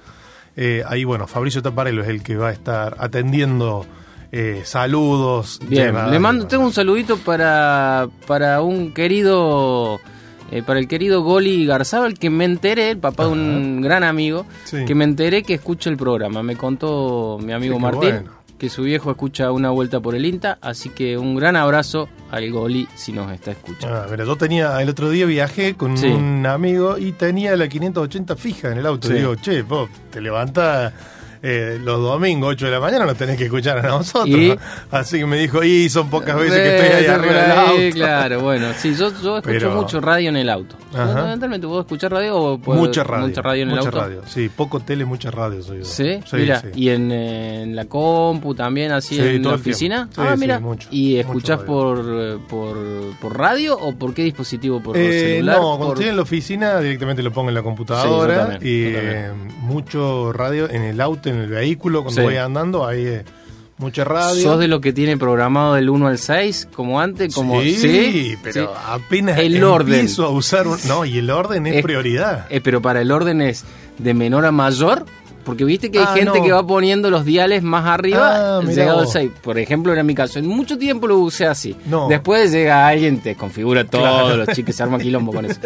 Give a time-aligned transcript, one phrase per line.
[0.58, 3.86] Eh, ahí, bueno, Fabricio Taparelo es el que va a estar atendiendo
[4.34, 5.60] eh, saludos.
[5.68, 10.00] Bien, le mando, tengo un saludito para, para un querido,
[10.52, 14.46] eh, para el querido Goli Garzabal, que me enteré, el papá de un gran amigo,
[14.66, 14.86] Sí.
[14.86, 16.44] que me enteré que escucha el programa.
[16.44, 18.32] Me contó mi amigo Sí, Martín bueno.
[18.60, 22.52] que su viejo escucha una vuelta por el INTA, así que un gran abrazo al
[22.52, 23.96] Goli si nos está escuchando.
[23.98, 26.06] Ah, mira, yo tenía, el otro día viajé con Sí.
[26.08, 29.10] un amigo y tenía la 580 fija en el auto.
[29.12, 30.94] Y digo, che, vos te levantás
[31.44, 34.28] eh, los domingos, 8 de la mañana, no tenés que escuchar a nosotros.
[34.30, 34.54] ¿Y?
[34.92, 37.96] Así que me dijo, y son pocas veces que estoy ahí arriba del auto.
[37.96, 40.76] Claro, bueno, sí, yo, yo escucho Pero- mucho radio en el auto.
[40.92, 43.28] Fundamentalmente, ¿puedo escuchar radio o puedo- Mucha radio.
[43.28, 44.00] mucha radio en el mucha auto?
[44.02, 44.22] radio.
[44.28, 45.86] Sí, poco tele, mucha radio soy yo.
[45.86, 46.20] ¿Sí?
[46.34, 50.10] mira, y en, en la compu también, así Sí, en la oficina.
[50.14, 50.60] Sí, ah, sí, mira.
[50.60, 52.78] mucho, ¿Y escuchás por, por,
[53.22, 54.82] por radio o por qué dispositivo?
[54.82, 55.58] ¿Por Eh, celular?
[55.58, 55.94] no, cuando por...
[55.96, 59.30] estoy en la oficina directamente lo pongo en la computadora Sí, también, y eh,
[59.62, 62.26] mucho radio en el auto, en el vehículo, cuando Sí.
[62.26, 63.24] voy andando, hay eh,
[63.78, 64.42] mucha radio.
[64.42, 67.34] ¿Sos de lo que tiene programado del 1 al 6, como antes?
[67.34, 68.80] Como, sí, pero Sí.
[68.88, 70.08] apenas El orden.
[70.20, 70.78] a usar un...
[70.88, 72.46] No, y el orden es, Es- prioridad.
[72.50, 73.64] Eh, pero para el orden es
[73.98, 75.06] de menor a mayor.
[75.44, 76.44] Porque viste que hay Ah, gente no.
[76.46, 79.14] que va poniendo los diales más arriba, Ah, llegado al vos.
[79.14, 79.32] 6.
[79.42, 80.40] Por ejemplo, era mi caso.
[80.40, 81.76] En mucho tiempo lo usé así.
[81.86, 82.08] No.
[82.08, 84.38] Después llega alguien, te configura todo, Claro.
[84.38, 85.60] los chicos se arma quilombo con eso.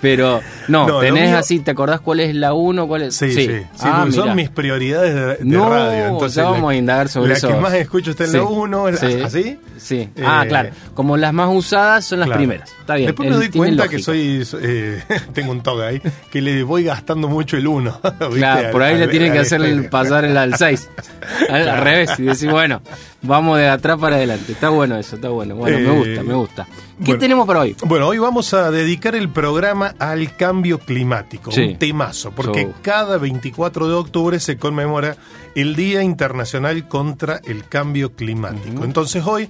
[0.00, 2.86] Pero no, tenés así, ¿te acordás cuál es la 1?
[2.88, 3.16] ¿Cuál es?
[3.16, 6.06] Sí, sí, sí, Ah, porque son mis prioridades de, de No, radio.
[6.08, 7.48] Entonces, ya vamos la- a indagar sobre la eso.
[7.48, 8.36] que más escucho está en Sí.
[8.36, 9.06] la 1, Sí.
[9.24, 9.58] ¿así?
[9.78, 10.08] Sí.
[10.24, 10.70] ah, Eh, claro.
[10.94, 12.38] Como las más usadas son las Claro.
[12.40, 12.70] primeras.
[12.80, 13.06] Está bien.
[13.06, 15.02] Después me doy cuenta que soy, eh,
[15.32, 18.00] tengo un toque ahí, que le voy gastando mucho el 1.
[18.40, 20.88] Claro, por ahí le tienen que hacer el, pasar el al 6.
[21.50, 22.10] Al, al revés.
[22.18, 22.80] Y decir, bueno,
[23.22, 24.52] vamos de atrás para adelante.
[24.52, 25.54] Está bueno eso, está bueno.
[25.54, 26.64] Bueno, me Eh, gusta, me gusta.
[26.64, 27.18] ¿Qué bueno.
[27.20, 27.76] tenemos para hoy?
[27.84, 31.62] Bueno, hoy vamos a dedicar el programa al cambio climático, Sí.
[31.62, 32.72] un temazo, porque So.
[32.82, 35.16] cada 24 de octubre se conmemora
[35.54, 38.84] el Día Internacional contra el Cambio Climático.
[38.84, 39.48] Entonces hoy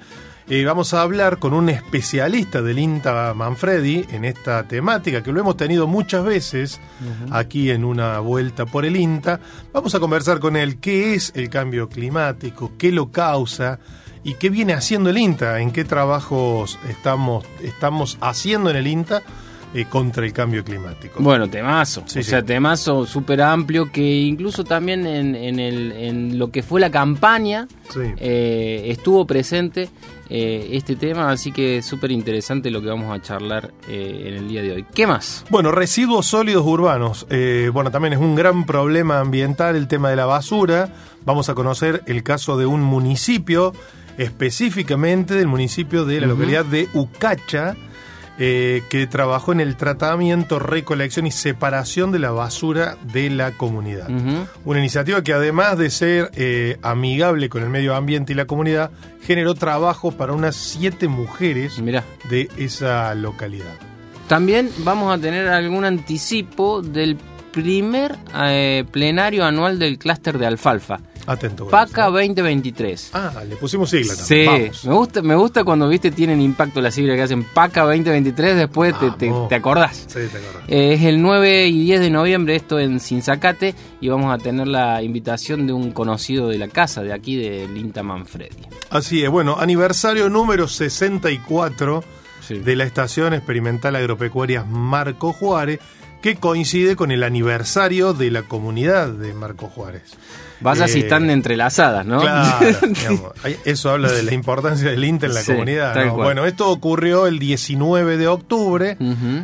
[0.51, 5.39] eh, vamos a hablar con un especialista del INTA Manfredi en esta temática, que lo
[5.41, 6.81] hemos tenido muchas veces
[7.31, 9.39] aquí en una vuelta por el INTA.
[9.73, 13.79] Vamos a conversar con él qué es el cambio climático, qué lo causa
[14.25, 19.23] y qué viene haciendo el INTA, en qué trabajos estamos, estamos haciendo en el INTA
[19.73, 21.23] eh, contra el cambio climático.
[21.23, 22.03] Bueno, temazo.
[22.07, 22.29] Sí, o sí.
[22.31, 26.91] sea, temazo súper amplio que incluso también en, en el, en lo que fue la
[26.91, 28.01] campaña Sí.
[28.19, 29.89] eh, estuvo presente
[30.33, 34.49] eh, este tema, así que súper interesante lo que vamos a charlar eh, en el
[34.49, 34.87] día de hoy.
[34.95, 35.45] ¿Qué más?
[35.51, 37.27] Bueno, residuos sólidos urbanos.
[37.31, 40.93] Eh, bueno, también es un gran problema ambiental el tema de la basura.
[41.25, 43.73] Vamos a conocer el caso de un municipio,
[44.19, 47.75] específicamente del municipio de la localidad de Ucacha,
[48.43, 54.09] eh, que trabajó en el tratamiento, recolección y separación de la basura de la comunidad.
[54.65, 58.93] Una iniciativa que además de ser eh, amigable con el medio ambiente y la comunidad,
[59.23, 62.03] generó trabajo para unas siete mujeres Mirá.
[62.31, 63.75] de esa localidad.
[64.27, 67.19] También vamos a tener algún anticipo del
[67.53, 71.01] primer eh, plenario anual del clúster de alfalfa.
[71.27, 71.69] Atento.
[71.69, 73.11] PACA 2023.
[73.13, 74.73] Ah, le pusimos sigla también.
[74.73, 78.57] Sí, me gusta, me gusta cuando viste tienen impacto las siglas que hacen PACA 2023,
[78.57, 80.07] después te, te, acordás.
[80.09, 80.69] Sí, te acordás.
[80.69, 84.67] Eh, es el 9 y 10 de noviembre, esto en Sinzacate, y vamos a tener
[84.67, 88.57] la invitación de un conocido de la casa, de aquí, de Linta Manfredi.
[88.89, 92.03] Así es, bueno, aniversario número 64
[92.49, 95.79] de la Estación Experimental Agropecuaria Marco Juárez,
[96.21, 100.17] que coincide con el aniversario de la comunidad de Marco Juárez.
[100.61, 102.21] Vaya si están entrelazadas, ¿no?
[102.21, 103.33] Claro,
[103.65, 106.13] eso habla de la importancia del INTA en la comunidad.
[106.13, 108.97] Bueno, esto ocurrió el 19 de octubre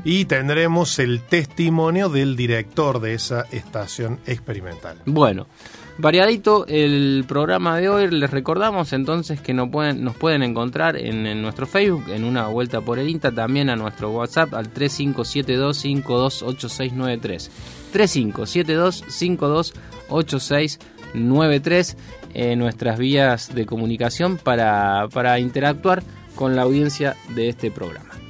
[0.05, 4.99] y tendremos el testimonio del director de esa estación experimental.
[5.06, 5.46] Bueno,
[5.98, 8.10] variadito el programa de hoy.
[8.10, 12.81] Les recordamos entonces que nos pueden, nos pueden encontrar en, nuestro Facebook, en una vuelta
[12.81, 17.50] por el INTA, también a nuestro WhatsApp al 3572528693.
[17.93, 20.78] 3572528693
[21.14, 21.96] 93
[22.34, 26.02] en nuestras vías de comunicación para, para interactuar
[26.34, 28.25] con la audiencia de este programa.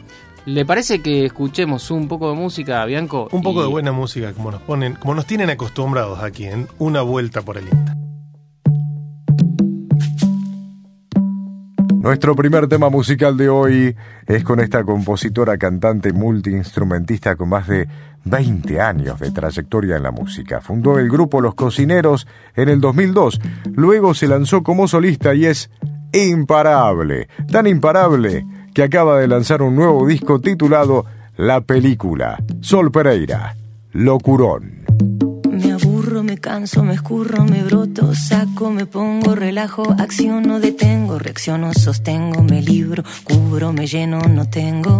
[0.46, 3.28] ¿Le parece que escuchemos un poco de música, Bianco?
[3.32, 7.02] Un poco de buena música, como nos ponen, como nos tienen acostumbrados aquí en Una
[7.02, 7.96] Vuelta por el INTA.
[11.94, 13.96] Nuestro primer tema musical de hoy
[14.28, 17.88] es con esta compositora, cantante, multiinstrumentista con más de
[18.24, 20.60] 20 años de trayectoria en la música.
[20.60, 23.40] Fundó el grupo Los Cocineros en el 2002,
[23.74, 25.70] luego se lanzó como solista y es
[26.12, 28.46] imparable, tan imparable
[28.76, 31.06] que acaba de lanzar un nuevo disco titulado
[31.38, 33.56] La Película, Sol Pereira,
[33.92, 34.84] Locurón.
[36.22, 42.62] Me canso, me escurro, me broto, saco, me pongo, relajo, acciono, detengo, reacciono, sostengo, me
[42.62, 44.98] libro, cubro, me lleno, no tengo.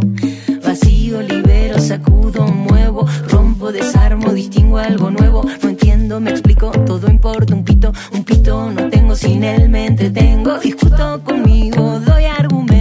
[0.65, 7.55] Vacío, libero, sacudo, muevo, rompo, desarmo, distingo algo nuevo, no entiendo, me explico, todo importa,
[7.55, 12.76] un pito, un pito, no tengo, sin él me entretengo, discuto conmigo, doy argumentos, me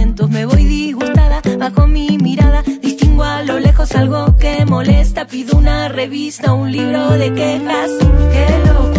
[1.66, 6.70] disgustada, bajo mi mirada, distingo a lo lejos algo que molesta, pido una revista, un
[6.70, 7.90] libro de quejas.
[8.32, 8.95] Qué locuro,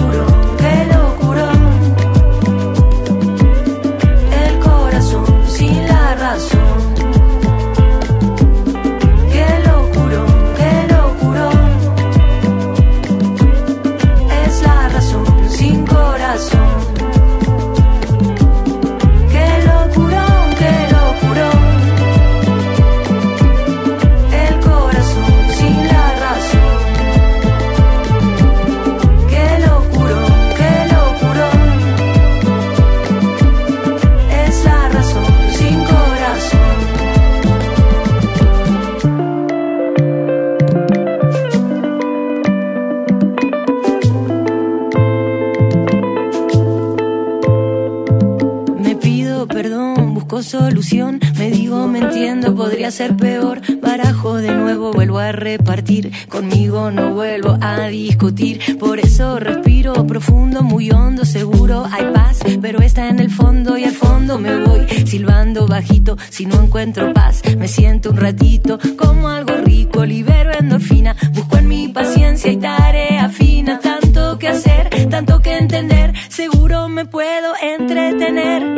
[51.37, 53.61] Me digo, me entiendo, podría ser peor.
[53.81, 56.11] Barajo de nuevo, vuelvo a repartir.
[56.27, 58.77] Conmigo no vuelvo a discutir.
[58.77, 62.39] Por eso respiro profundo, muy hondo, seguro hay paz.
[62.61, 64.85] Pero está en el fondo y al fondo me voy.
[65.05, 67.41] Silbando bajito, si no encuentro paz.
[67.57, 71.15] Me siento un ratito como algo rico, libero endorfina.
[71.33, 73.79] Busco en mi paciencia y tarea fina.
[73.79, 76.13] Tanto que hacer, tanto que entender.
[76.27, 78.76] Seguro me puedo entretener.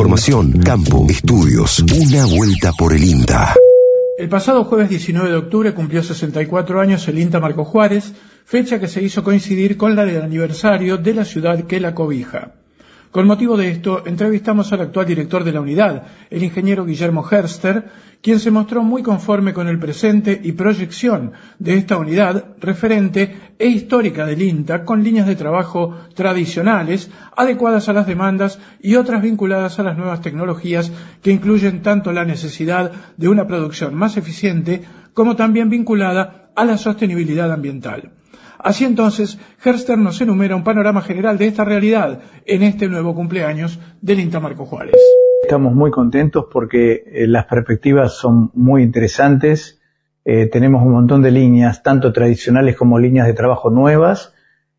[0.00, 1.80] Información, campo, estudios.
[1.80, 3.54] Una vuelta por el INTA.
[4.16, 8.14] El pasado jueves 19 de octubre cumplió 64 años el INTA Marco Juárez,
[8.46, 12.54] fecha que se hizo coincidir con la del aniversario de la ciudad que la cobija.
[13.10, 17.90] Con motivo de esto, entrevistamos al actual director de la unidad, el ingeniero Guillermo Herster,
[18.22, 23.66] quien se mostró muy conforme con el presente y proyección de esta unidad referente e
[23.66, 29.80] histórica del INTA, con líneas de trabajo tradicionales, adecuadas a las demandas y otras vinculadas
[29.80, 34.82] a las nuevas tecnologías que incluyen tanto la necesidad de una producción más eficiente
[35.14, 38.12] como también vinculada a la sostenibilidad ambiental.
[38.62, 43.78] Así entonces, Herster nos enumera un panorama general de esta realidad en este nuevo cumpleaños
[44.02, 44.96] del INTA Marco Juárez.
[45.42, 49.80] Estamos muy contentos porque eh, las perspectivas son muy interesantes.
[50.24, 54.34] Eh, tenemos un montón de líneas, tanto tradicionales como líneas de trabajo nuevas,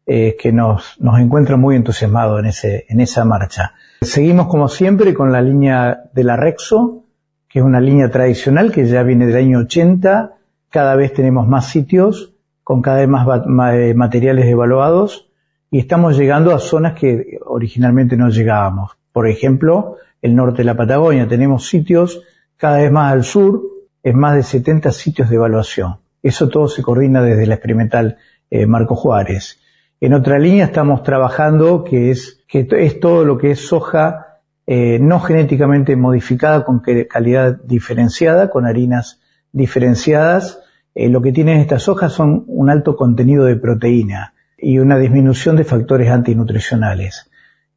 [0.05, 3.73] eh, que nos, nos encuentran muy entusiasmados en, ese, en esa marcha.
[4.01, 7.05] Seguimos como siempre con la línea de la Rexo,
[7.49, 10.35] que es una línea tradicional que ya viene del año 80.
[10.69, 12.30] Cada vez tenemos más sitios
[12.71, 13.27] con cada vez más
[13.75, 15.29] eh, materiales evaluados
[15.69, 18.91] y estamos llegando a zonas que originalmente no llegábamos.
[19.11, 21.27] Por ejemplo, el norte de la Patagonia.
[21.27, 22.21] Tenemos sitios
[22.55, 23.61] cada vez más al sur,
[24.01, 25.97] es más de 70 sitios de evaluación.
[26.23, 28.15] Eso todo se coordina desde la experimental
[28.49, 29.59] eh, Marco Juárez.
[29.99, 34.97] En otra línea estamos trabajando que es, que es todo lo que es soja eh,
[34.97, 39.19] no genéticamente modificada con calidad diferenciada, con harinas
[39.51, 40.61] diferenciadas
[40.93, 45.55] eh, lo que tienen estas hojas son un alto contenido de proteína y una disminución
[45.55, 47.29] de factores antinutricionales,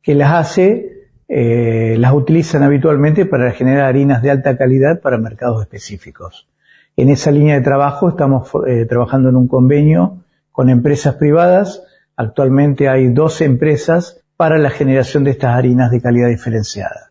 [0.02, 5.62] que las hace, eh, las utilizan habitualmente para generar harinas de alta calidad para mercados
[5.62, 6.48] específicos.
[6.96, 10.18] En esa línea de trabajo estamos eh, trabajando en un convenio
[10.52, 11.82] con empresas privadas.
[12.16, 17.10] Actualmente hay 12 empresas para la generación de estas harinas de calidad diferenciada.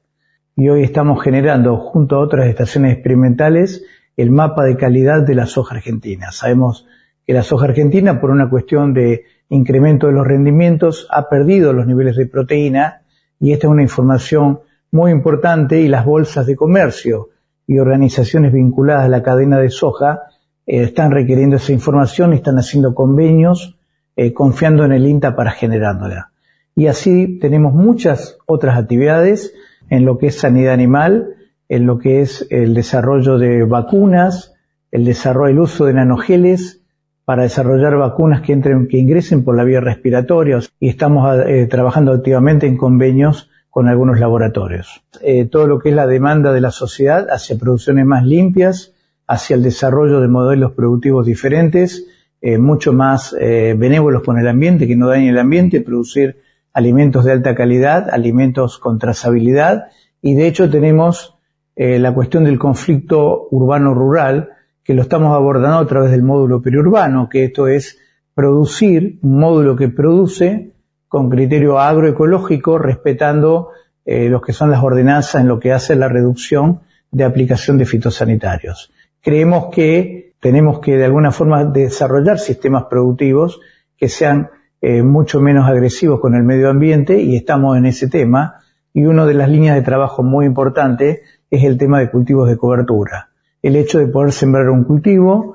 [0.55, 3.83] Y hoy estamos generando, junto a otras estaciones experimentales,
[4.17, 6.31] el mapa de calidad de la soja argentina.
[6.31, 6.87] Sabemos
[7.25, 11.87] que la soja argentina, por una cuestión de incremento de los rendimientos, ha perdido los
[11.87, 13.01] niveles de proteína
[13.39, 14.59] y esta es una información
[14.91, 17.29] muy importante y las bolsas de comercio
[17.65, 20.23] y organizaciones vinculadas a la cadena de soja
[20.65, 23.77] eh, están requiriendo esa información están haciendo convenios
[24.15, 26.31] eh, confiando en el INTA para generándola.
[26.75, 29.53] Y así tenemos muchas otras actividades
[29.89, 31.35] en lo que es sanidad animal,
[31.69, 34.53] en lo que es el desarrollo de vacunas,
[34.91, 36.81] el desarrollo, el uso de nanogeles
[37.25, 42.11] para desarrollar vacunas que entren, que ingresen por la vía respiratoria y estamos eh, trabajando
[42.11, 45.03] activamente en convenios con algunos laboratorios.
[45.21, 48.93] Eh, todo lo que es la demanda de la sociedad hacia producciones más limpias,
[49.25, 52.05] hacia el desarrollo de modelos productivos diferentes,
[52.41, 56.41] eh, mucho más benévolos con el ambiente, que no dañen el ambiente, producir
[56.73, 59.85] alimentos de alta calidad, alimentos con trazabilidad,
[60.21, 61.32] y de hecho tenemos
[61.75, 64.49] eh, la cuestión del conflicto urbano-rural,
[64.83, 67.97] que lo estamos abordando a través del módulo periurbano, que esto es
[68.33, 70.71] producir un módulo que produce
[71.07, 73.69] con criterio agroecológico, respetando
[74.05, 77.85] eh, lo que son las ordenanzas en lo que hace la reducción de aplicación de
[77.85, 78.91] fitosanitarios.
[79.21, 83.61] Creemos que tenemos que de alguna forma desarrollar sistemas productivos
[83.95, 84.49] que sean
[84.81, 88.59] eh, mucho menos agresivos con el medio ambiente y estamos en ese tema.
[88.93, 91.21] Y una de las líneas de trabajo muy importantes
[91.53, 93.29] es el tema de cultivos de cobertura.
[93.61, 95.53] El hecho de poder sembrar un cultivo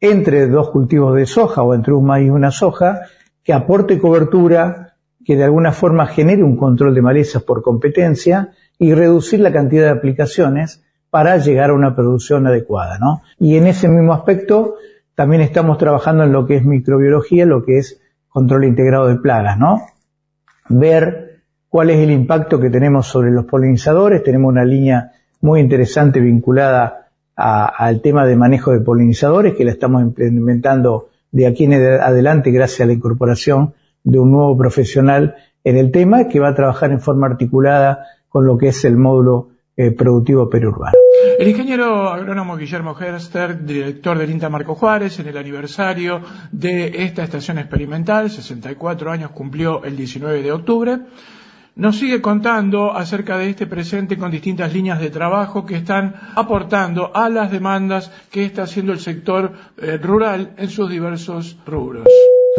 [0.00, 3.00] entre dos cultivos de soja o entre un maíz y una soja
[3.42, 8.94] que aporte cobertura, que de alguna forma genere un control de malezas por competencia y
[8.94, 13.22] reducir la cantidad de aplicaciones para llegar a una producción adecuada, ¿no?
[13.40, 14.76] Y en ese mismo aspecto
[15.16, 19.58] también estamos trabajando en lo que es microbiología, lo que es control integrado de plagas,
[19.58, 19.82] ¿no?
[20.68, 25.10] Ver cuál es el impacto que tenemos sobre los polinizadores, tenemos una línea
[25.40, 31.64] muy interesante vinculada al tema de manejo de polinizadores que la estamos implementando de aquí
[31.64, 36.48] en adelante gracias a la incorporación de un nuevo profesional en el tema que va
[36.48, 40.92] a trabajar en forma articulada con lo que es el módulo eh, productivo periurbano.
[41.38, 46.20] El ingeniero agrónomo Guillermo Herster, director del INTA Marco Juárez, en el aniversario
[46.52, 50.98] de esta estación experimental, 64 años cumplió el 19 de octubre,
[51.76, 57.10] nos sigue contando acerca de este presente con distintas líneas de trabajo que están aportando
[57.14, 62.04] a las demandas que está haciendo el sector eh, rural en sus diversos rubros.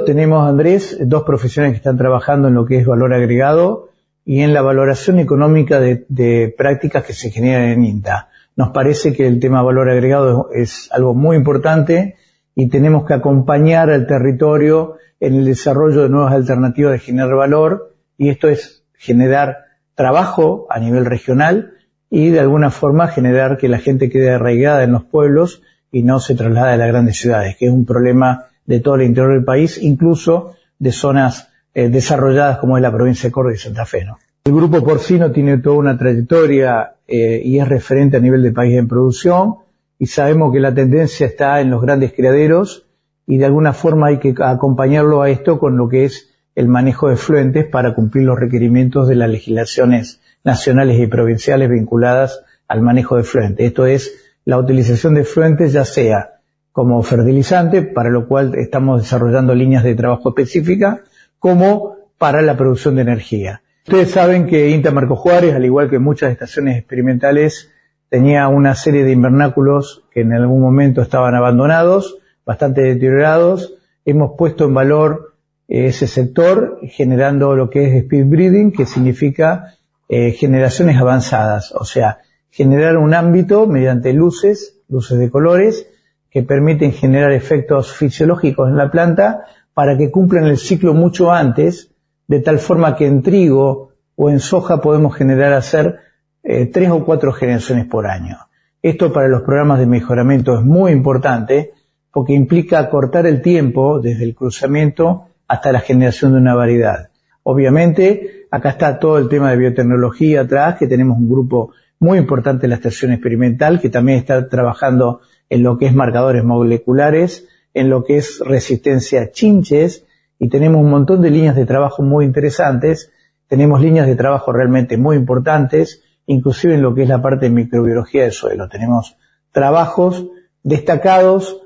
[0.06, 3.90] Tenemos, Andrés, dos profesionales que están trabajando en lo que es valor agregado
[4.26, 8.30] y en la valoración económica de, prácticas que se generan en INTA.
[8.56, 12.16] Nos parece que el tema valor agregado es algo muy importante
[12.56, 17.96] y tenemos que acompañar al territorio en el desarrollo de nuevas alternativas de generar valor
[18.18, 19.66] y esto es generar
[19.96, 21.74] trabajo a nivel regional
[22.10, 26.20] y de alguna forma generar que la gente quede arraigada en los pueblos y no
[26.20, 29.44] se traslade a las grandes ciudades, que es un problema de todo el interior del
[29.44, 34.06] país, incluso de zonas eh, desarrolladas como es la provincia de Córdoba y Santa Fe.
[34.44, 38.78] El grupo porcino tiene toda una trayectoria eh, y es referente a nivel de país
[38.78, 39.56] en producción
[39.98, 42.86] y sabemos que la tendencia está en los grandes criaderos
[43.26, 47.10] y de alguna forma hay que acompañarlo a esto con lo que es el manejo
[47.10, 53.18] de fluentes para cumplir los requerimientos de las legislaciones nacionales y provinciales vinculadas al manejo
[53.18, 53.66] de fluentes.
[53.66, 54.14] Esto es
[54.46, 56.42] la utilización de fluentes ya sea
[56.72, 61.02] como fertilizante, para lo cual estamos desarrollando líneas de trabajo específicas,
[61.38, 63.62] como para la producción de energía.
[63.86, 67.72] Ustedes saben que INTA Marco Juárez, al igual que muchas estaciones experimentales,
[68.10, 73.74] tenía una serie de invernáculos que en algún momento estaban abandonados, bastante deteriorados.
[74.06, 75.31] Hemos puesto en valor
[75.72, 79.76] ese sector generando lo que es speed breeding, que significa
[80.10, 85.88] eh, generaciones avanzadas, o sea, generar un ámbito mediante luces, luces de colores,
[86.30, 91.90] que permiten generar efectos fisiológicos en la planta para que cumplan el ciclo mucho antes,
[92.28, 96.00] de tal forma que en trigo o en soja podemos generar hacer
[96.44, 98.38] eh, tres o cuatro generaciones por año.
[98.82, 101.72] Esto para los programas de mejoramiento es muy importante
[102.12, 107.10] porque implica cortar el tiempo desde el cruzamiento hasta la generación de una variedad.
[107.44, 112.66] Obviamente, acá está todo el tema de biotecnología atrás, que tenemos un grupo muy importante
[112.66, 117.90] en la estación experimental, que también está trabajando en lo que es marcadores moleculares, en
[117.90, 120.06] lo que es resistencia a chinches,
[120.40, 123.12] y tenemos un montón de líneas de trabajo muy interesantes,
[123.50, 127.52] tenemos líneas de trabajo realmente muy importantes, inclusive en lo que es la parte de
[127.52, 128.70] microbiología del suelo.
[128.70, 129.18] Tenemos
[129.52, 130.28] trabajos
[130.64, 131.62] destacados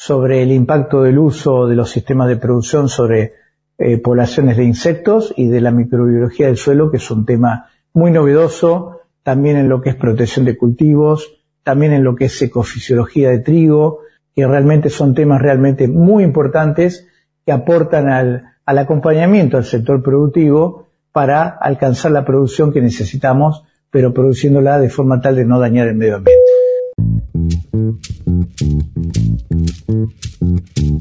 [0.00, 3.34] sobre el impacto del uso de los sistemas de producción sobre
[3.76, 8.10] eh, poblaciones de insectos y de la microbiología del suelo, que es un tema muy
[8.10, 13.28] novedoso, también en lo que es protección de cultivos, también en lo que es ecofisiología
[13.28, 13.98] de trigo,
[14.34, 17.06] que realmente son temas realmente muy importantes
[17.44, 24.14] que aportan al, al acompañamiento al sector productivo para alcanzar la producción que necesitamos, pero
[24.14, 26.59] produciéndola de forma tal de no dañar el medio ambiente.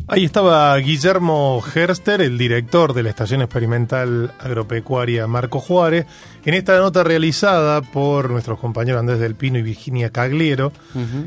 [0.08, 6.06] Ahí estaba Guillermo Herster, el director de la Estación Experimental Agropecuaria Marco Juárez,
[6.46, 10.72] en esta nota realizada por nuestros compañeros Andrés del Pino y Virginia Cagliero,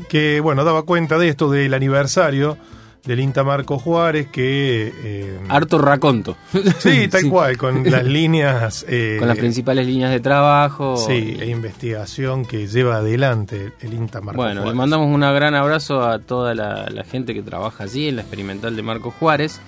[0.09, 2.57] que bueno, daba cuenta de esto del aniversario
[3.05, 4.93] del INTA Marco Juárez que...
[5.03, 6.37] Eh, Harto raconto.
[6.79, 8.85] Sí, tal cual, con las líneas...
[8.87, 10.95] Eh, con las principales líneas de trabajo.
[10.97, 14.57] Sí, la investigación que lleva adelante el INTA Marco Juárez.
[14.57, 18.17] Bueno, le mandamos un gran abrazo a toda la, la gente que trabaja allí en
[18.17, 19.59] la experimental de Marco Juárez.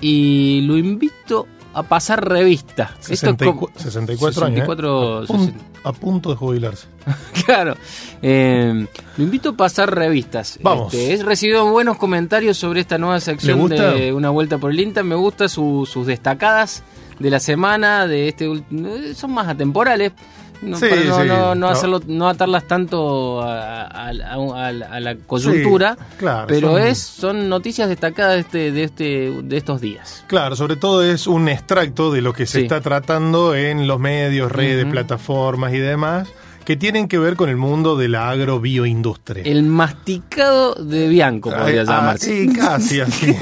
[0.00, 2.96] Y lo invito a pasar revista.
[3.00, 4.66] 64 años.
[4.66, 5.54] ¿eh?
[5.84, 6.86] A, punto, de jubilarse.
[7.44, 7.76] claro.
[8.22, 8.86] Eh,
[9.18, 10.58] lo invito a pasar revistas.
[10.62, 10.94] Vamos.
[10.94, 15.02] Este, he recibido buenos comentarios sobre esta nueva sección de Una Vuelta por el INTA.
[15.02, 16.82] Me gusta sus destacadas
[17.18, 18.48] de la semana, de este
[19.14, 20.12] son más atemporales.
[20.62, 25.96] No, no, no, hacerlo, no atarlas tanto a, la coyuntura,
[26.46, 30.24] pero son, es son noticias destacadas de este, de este de estos días.
[30.26, 34.50] Claro, sobre todo es un extracto de lo que se está tratando en los medios,
[34.52, 36.28] redes, plataformas y demás
[36.66, 39.44] que tienen que ver con el mundo de la agrobioindustria.
[39.44, 42.26] El masticado de Bianco podría ah, llamarse.
[42.26, 43.32] Sí, casi así.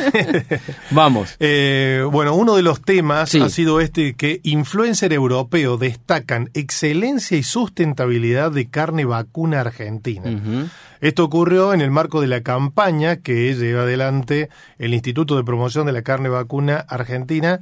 [0.90, 1.34] Vamos.
[1.40, 7.42] Eh, bueno, uno de los temas ha sido este que influencer europeo destacan excelencia y
[7.42, 10.68] sustentabilidad de carne vacuna argentina.
[11.00, 15.86] Esto ocurrió en el marco de la campaña que lleva adelante el Instituto de Promoción
[15.86, 17.60] de la Carne Vacuna Argentina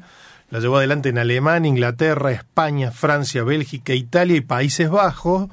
[0.53, 5.49] la llevó adelante en Alemania, Inglaterra, España, Francia, Bélgica, Italia y Países Bajos,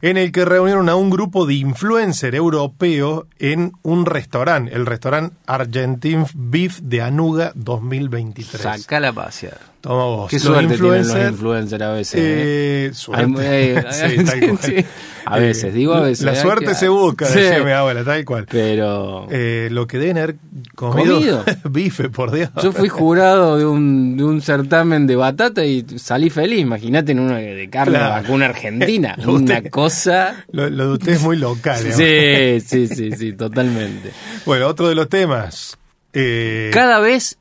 [0.00, 5.34] en el que reunieron a un grupo de influencers europeos en un restaurante, el restaurante
[5.46, 8.62] Argentine Beef de Anuga 2023.
[8.62, 9.71] Saca la pasear.
[9.82, 10.30] Toma vos.
[10.30, 12.14] Qué suerte tienen los influencers a veces.
[12.14, 12.86] ¿eh?
[12.86, 13.82] Eh, suerte.
[14.62, 14.76] sí,
[15.24, 16.24] A veces, digo a veces.
[16.24, 18.46] La suerte se busca, decía mi abuela, tal cual.
[18.48, 19.26] Pero.
[19.28, 20.36] Eh, lo que deben haber
[20.76, 21.44] comido.
[21.68, 22.50] bife, por Dios.
[22.62, 26.60] Yo fui jurado de un, de un certamen de batata y salí feliz.
[26.60, 29.16] Imagínate en una de carne vacuna argentina.
[29.26, 30.44] una cosa.
[30.52, 31.82] Lo, de usted es muy local.
[31.92, 34.12] Sí, sí, sí, sí, totalmente.
[34.46, 35.76] Bueno, otro de los temas.
[36.12, 37.38] Eh, cada vez,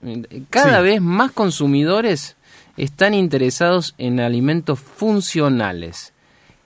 [0.50, 2.38] cada vez más consumidores
[2.78, 6.14] están interesados en alimentos funcionales.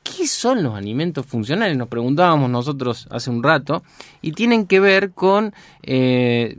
[0.03, 1.75] ¿Qué son los alimentos funcionales?
[1.75, 3.81] Nos preguntábamos nosotros hace un rato
[4.21, 6.55] y tienen que ver con, eh,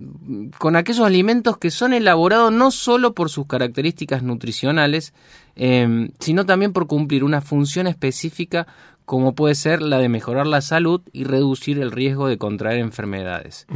[0.59, 5.15] con aquellos alimentos que son elaborados no solo por sus características nutricionales,
[5.55, 8.67] eh, sino también por cumplir una función específica
[9.07, 13.67] como puede ser la de mejorar la salud y reducir el riesgo de contraer enfermedades.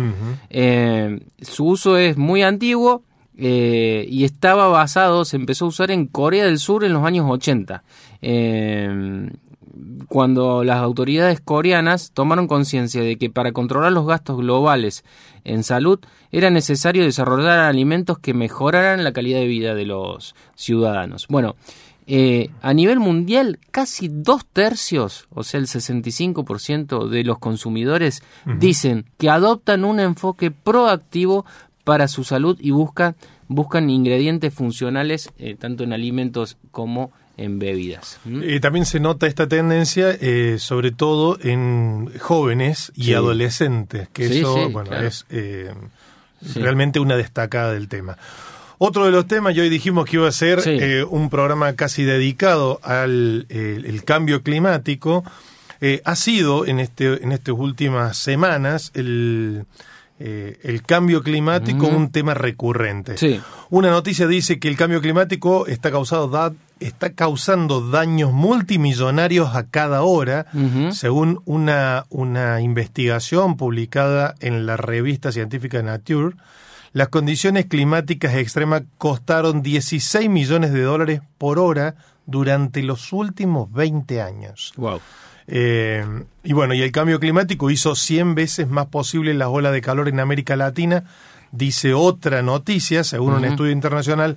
[0.51, 3.05] Eh, su uso es muy antiguo,
[3.39, 7.25] eh, y estaba basado, se empezó a usar en Corea del Sur en los años
[7.27, 7.83] 80.
[8.21, 9.31] Eh,
[10.09, 15.05] cuando las autoridades coreanas tomaron conciencia de que para controlar los gastos globales
[15.45, 16.01] en salud
[16.33, 21.27] era necesario desarrollar alimentos que mejoraran la calidad de vida de los ciudadanos.
[21.29, 21.57] Bueno,
[22.13, 28.25] eh, a nivel mundial, casi dos tercios, o sea, el 65% de los consumidores
[28.59, 31.47] dicen que adoptan un enfoque proactivo
[31.85, 33.15] para su salud y buscan,
[33.47, 38.19] buscan ingredientes funcionales eh, tanto en alimentos como en bebidas.
[38.27, 44.69] Eh, también se nota esta tendencia, eh, sobre todo en jóvenes y adolescentes, que eso
[44.71, 45.27] bueno, es
[46.57, 48.19] realmente una destacada del tema.
[48.83, 50.59] Otro de los temas, y hoy dijimos que iba a ser
[51.11, 55.23] un programa casi dedicado al el cambio climático,
[56.05, 59.67] ha sido en, este, en estas últimas semanas el
[60.23, 63.41] eh, el cambio climático un tema recurrente.
[63.71, 70.03] Una noticia dice que el cambio climático está, causado está causando daños multimillonarios a cada
[70.03, 70.45] hora,
[70.93, 76.37] según una, una investigación publicada en la revista científica Nature.
[76.93, 81.95] Las condiciones climáticas extremas costaron 16 millones de dólares por hora
[82.27, 84.73] durante los últimos 20 años.
[84.77, 85.01] Wow.
[85.47, 86.05] Eh,
[86.43, 90.09] y bueno, y el cambio climático hizo 100 veces más posible la ola de calor
[90.09, 91.05] en América Latina,
[91.53, 94.37] dice otra noticia, según un estudio internacional.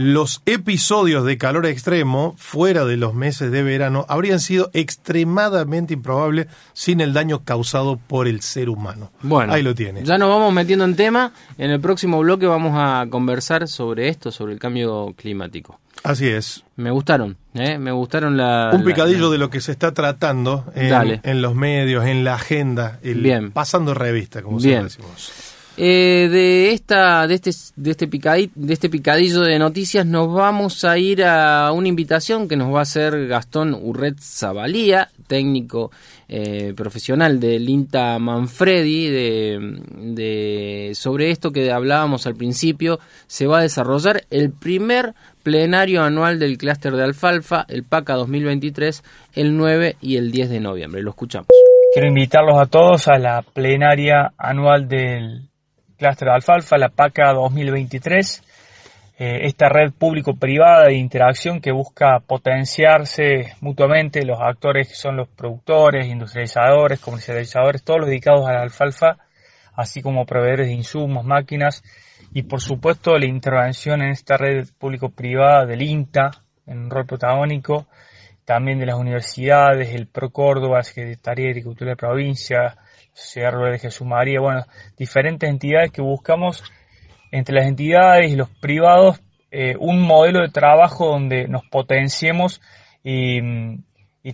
[0.00, 6.46] Los episodios de calor extremo fuera de los meses de verano habrían sido extremadamente improbables
[6.72, 9.10] sin el daño causado por el ser humano.
[9.22, 10.04] Bueno, ahí lo tiene.
[10.04, 11.32] Ya nos vamos metiendo en tema.
[11.58, 15.80] En el próximo bloque vamos a conversar sobre esto, sobre el cambio climático.
[16.04, 16.62] Así es.
[16.76, 17.76] Me gustaron, ¿eh?
[17.76, 18.70] me gustaron la...
[18.72, 23.50] Un picadillo de lo que se está tratando en, los medios, en la agenda, Bien.
[23.50, 24.84] pasando revista, como Bien.
[24.84, 25.47] decimos.
[25.80, 30.84] Eh, de esta de este de este picadillo, de este picadillo de noticias nos vamos
[30.84, 35.92] a ir a una invitación que nos va a hacer Gastón Urret Zabalía, técnico
[36.28, 43.62] eh, profesional del INTA Manfredi de, sobre esto que hablábamos al principio se va a
[43.62, 45.14] desarrollar el primer
[45.44, 50.58] plenario anual del clúster de alfalfa el PACA 2023 el 9 y el 10 de
[50.58, 51.02] noviembre.
[51.02, 51.46] Lo escuchamos.
[51.94, 55.47] Quiero invitarlos a todos a la plenaria anual del
[55.98, 58.44] Cluster Alfalfa, la PACA 2023,
[59.18, 65.28] eh, esta red público-privada de interacción que busca potenciarse mutuamente los actores que son los
[65.28, 69.18] productores, industrializadores, comercializadores, todos los dedicados a la alfalfa,
[69.74, 71.82] así como proveedores de insumos, máquinas
[72.32, 76.30] y por supuesto la intervención en esta red público-privada del INTA
[76.68, 77.88] en un rol protagónico,
[78.44, 82.76] también de las universidades, el PRO Córdoba, Secretaría de Agricultura de Provincia,
[83.18, 84.64] Sociedad de Jesús María, bueno,
[84.96, 86.62] diferentes entidades que buscamos
[87.32, 92.60] entre las entidades y los privados eh, un modelo de trabajo donde nos potenciemos
[93.02, 93.40] y,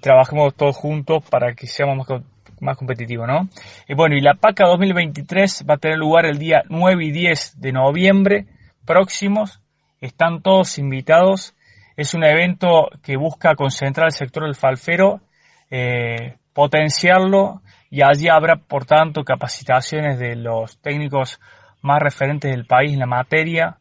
[0.01, 2.23] trabajemos todos juntos para que seamos más,
[2.61, 3.49] más competitivos, ¿no?
[3.89, 7.61] Y bueno, y la PACA 2023 va a tener lugar el día 9 y 10
[7.61, 8.47] de noviembre
[8.85, 9.63] próximos.
[10.01, 11.55] Están todos invitados.
[11.97, 15.21] Es un evento que busca concentrar el sector del falfero,
[15.71, 17.63] eh, potenciarlo
[17.95, 21.39] y allí habrá, por tanto, capacitaciones de los técnicos
[21.81, 23.77] más referentes del país en la materia.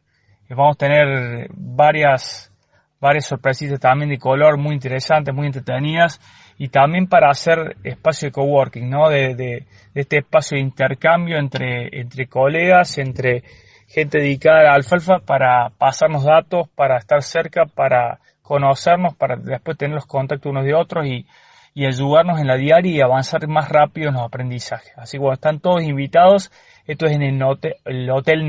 [0.48, 2.52] Vamos a tener varias,
[3.00, 6.20] varias sorpresitas también de color muy interesantes, muy entretenidas
[6.58, 9.08] y también para hacer espacio de coworking, ¿no?
[9.08, 13.42] De, de, este espacio de intercambio entre, entre colegas, entre
[13.88, 19.96] gente dedicada a alfalfa para pasarnos datos, para estar cerca, para conocernos, para después tener
[19.96, 21.26] los contactos unos de otros y
[21.74, 24.92] y ayudarnos en la diaria y avanzar más rápido en los aprendizajes.
[24.96, 26.52] Así que están todos invitados.
[26.86, 28.48] Esto es en el hotel, el hotel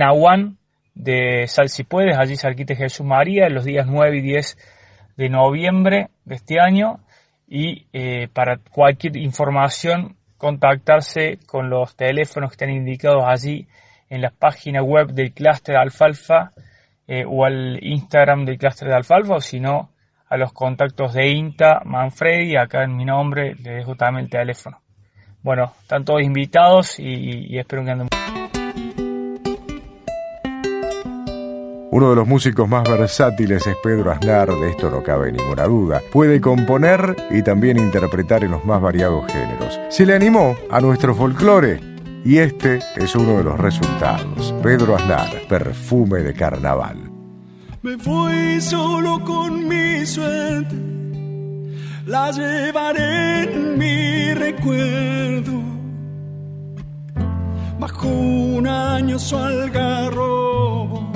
[0.93, 4.57] de Sal si puedes, allí cerquita Jesús María, en los días 9 y 10
[5.17, 6.99] de noviembre de este año.
[7.47, 13.67] Y eh, para cualquier información, contactarse con los teléfonos que están indicados allí
[14.09, 16.51] en la página web del Cluster de Alfalfa
[17.07, 19.89] eh, o al Instagram del Cluster de Alfalfa, o si no,
[20.37, 24.81] los contactos de INTA, Manfredi, acá en mi nombre le dejo también el teléfono.
[25.41, 28.07] Bueno, están todos invitados y, espero que anden
[31.91, 36.01] Uno de los músicos más versátiles es Pedro Aznar, de esto no cabe ninguna duda.
[36.11, 39.79] Puede componer y también interpretar en los más variados géneros.
[39.89, 41.79] Se le animó a nuestro folclore
[42.25, 44.51] y este es uno de los resultados.
[44.63, 47.04] Pedro Aznar, perfume de carnaval.
[47.85, 50.75] Me fui solo con mi suerte,
[52.07, 55.61] la llevaré en mi recuerdo.
[57.77, 61.11] Bajo un año su algarrobo,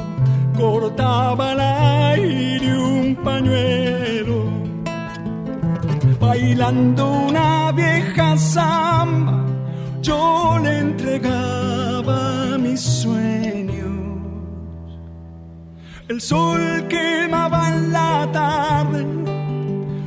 [0.53, 4.43] flotaba al aire un pañuelo,
[6.19, 9.43] bailando una vieja samba,
[10.03, 13.78] yo le entregaba mis sueños.
[16.09, 19.05] El sol quemaba en la tarde,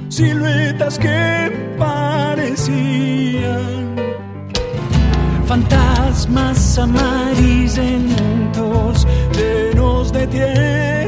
[0.09, 3.95] siluetas que parecían
[5.47, 11.02] fantasmas amarillentos, llenos de tierra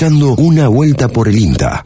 [0.00, 1.82] Una Vuelta por el INTA.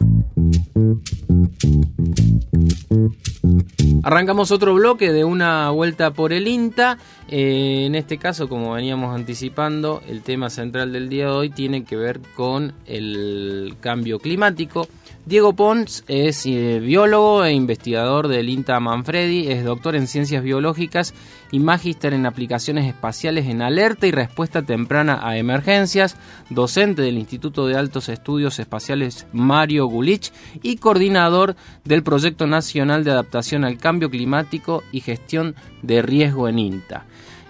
[4.03, 6.99] Arrancamos otro bloque de una vuelta por el INTA.
[7.27, 11.85] Eh, en este caso, como veníamos anticipando, el tema central del día de hoy tiene
[11.85, 14.87] que ver con el cambio climático.
[15.25, 21.13] Diego Pons es eh, biólogo e investigador del INTA Manfredi, es doctor en ciencias biológicas
[21.49, 26.17] y magíster en aplicaciones espaciales en alerta y respuesta temprana a emergencias,
[26.49, 31.55] docente del Instituto de Altos Estudios Espaciales Mario Gulich y coordinador
[31.85, 37.05] del Proyecto Nacional de Adaptación al Cambio Climático y Gestión de Riesgo en INTA.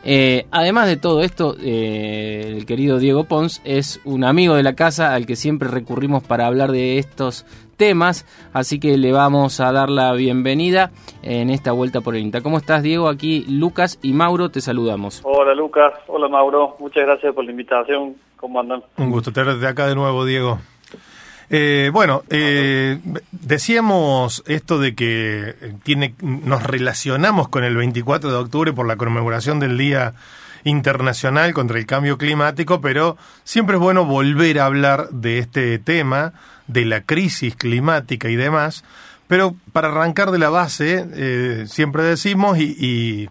[0.06, 4.76] Eh, además de todo esto, eh, el querido Diego Pons es un amigo de la
[4.76, 7.46] casa al que siempre recurrimos para hablar de estos
[7.78, 12.42] temas, así que le vamos a dar la bienvenida en esta vuelta por el INTA.
[12.42, 13.08] ¿Cómo estás, Diego?
[13.08, 15.22] Aquí Lucas y Mauro te saludamos.
[15.24, 18.16] Hola Lucas, hola Mauro, muchas gracias por la invitación.
[18.36, 18.84] ¿Cómo andan?
[18.98, 20.60] Un gusto tenerte acá de nuevo, Diego.
[21.50, 23.00] Eh, bueno, eh,
[23.32, 29.60] decíamos esto de que tiene, nos relacionamos con el 24 de octubre por la conmemoración
[29.60, 30.14] del Día
[30.64, 36.34] Internacional contra el Cambio Climático, pero siempre es bueno volver a hablar de este tema,
[36.68, 38.84] de la crisis climática y demás.
[39.28, 43.30] Pero para arrancar de la base, eh, siempre decimos y, y,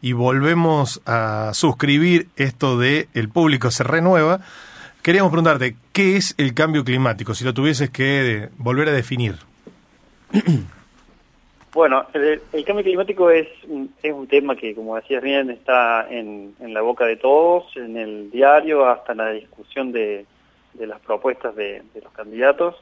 [0.00, 4.40] y volvemos a suscribir esto de el público se renueva.
[5.06, 7.32] Queríamos preguntarte, ¿qué es el cambio climático?
[7.32, 9.36] Si lo tuvieses que volver a definir.
[11.72, 13.48] Bueno, el, cambio climático es
[14.02, 17.98] es un tema que, como decías bien, está en, en, la boca de todos, en
[17.98, 20.24] el diario, hasta la discusión de,
[20.78, 22.76] las propuestas de, los candidatos,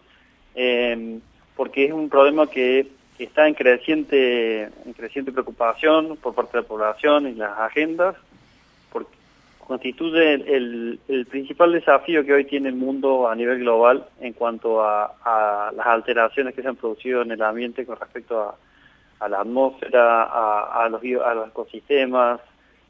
[0.55, 1.19] eh,
[1.57, 2.87] porque es un problema que,
[3.19, 8.15] que está en creciente, en creciente preocupación por parte de la población y las agendas,
[9.67, 15.73] constituye el, principal desafío que hoy tiene el mundo a nivel global en cuanto a,
[15.75, 18.57] las alteraciones que se han producido en el ambiente con respecto
[19.21, 22.41] a, la atmósfera, a, los, ecosistemas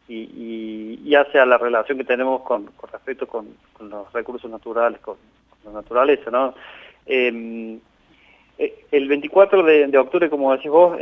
[0.09, 5.01] y, y, hacia la relación que tenemos con, con respecto con, con, los recursos naturales,
[5.01, 5.17] con,
[5.65, 6.55] la naturaleza, ¿no?
[7.07, 7.79] Eh,
[8.59, 10.97] el 24 de, octubre, como decís vos,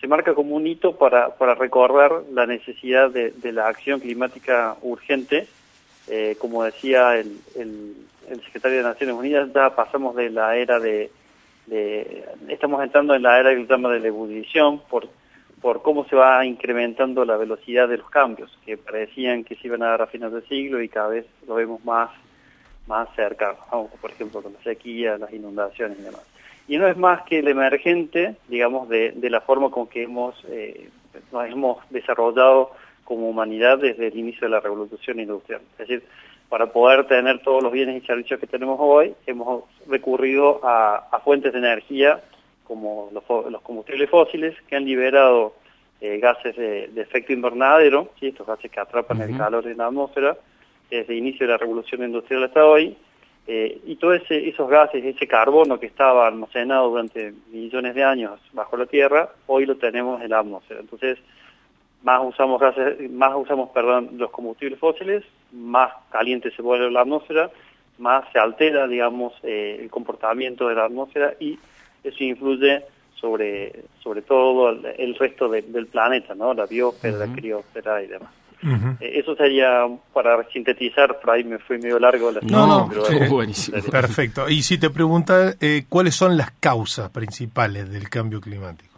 [0.00, 5.46] se marca como un hito para, para recordar la necesidad de, la acción climática urgente.
[6.08, 7.40] Eh, como decía el,
[8.44, 11.10] secretario de Naciones Unidas, ya pasamos de la era de,
[12.48, 15.08] estamos entrando en la era que llama de la ebullición por,
[15.82, 19.88] cómo se va incrementando la velocidad de los cambios, que parecían que se iban a
[19.88, 22.10] dar a finales del siglo y cada vez lo vemos más,
[22.86, 23.54] más cerca,
[24.00, 26.22] por ejemplo, con la sequía, las inundaciones y demás
[26.68, 30.34] y no es más que el emergente, digamos, de, de la forma con que hemos,
[30.48, 30.88] eh,
[31.32, 32.72] nos hemos desarrollado
[33.04, 35.60] como humanidad desde el inicio de la revolución industrial.
[35.72, 36.02] Es decir,
[36.48, 41.20] para poder tener todos los bienes y servicios que tenemos hoy, hemos recurrido a, a
[41.20, 42.20] fuentes de energía
[42.66, 45.54] como los, los, combustibles fósiles que han liberado
[46.00, 48.28] eh, gases de, efecto invernadero, ¿sí?
[48.28, 50.36] estos gases que atrapan el calor en la atmósfera,
[50.90, 52.96] desde el inicio de la revolución industrial hasta hoy,
[53.46, 58.76] eh, y todos esos gases, ese carbono que estaba almacenado durante millones de años bajo
[58.76, 60.80] la Tierra, hoy lo tenemos en la atmósfera.
[60.80, 61.18] Entonces,
[62.02, 67.50] más usamos gases, más usamos, perdón, los combustibles fósiles, más caliente se vuelve la atmósfera,
[67.98, 71.58] más se altera, digamos, eh, el comportamiento de la atmósfera y
[72.02, 76.52] eso influye sobre, sobre todo el, resto del planeta, ¿no?
[76.52, 78.30] La biosfera, la criosfera y demás.
[78.62, 82.32] Eh, eso sería para sintetizar, por ahí me fui medio largo.
[82.32, 82.90] La no, no,
[83.30, 83.78] buenísimo.
[83.90, 84.48] Perfecto.
[84.48, 88.96] Y si te pregunta, eh, ¿cuáles son las causas principales del cambio climático?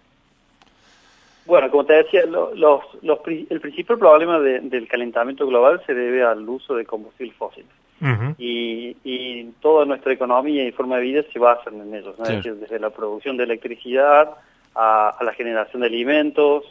[1.46, 6.46] Bueno, como te decía, los, los, el principal problema del calentamiento global se debe al
[6.46, 7.70] uso de combustibles fósiles.
[8.36, 12.90] y, y, toda nuestra economía y forma de vida se basan en ellos, desde la
[12.90, 14.30] producción de electricidad
[14.74, 16.64] a, a la generación de alimentos,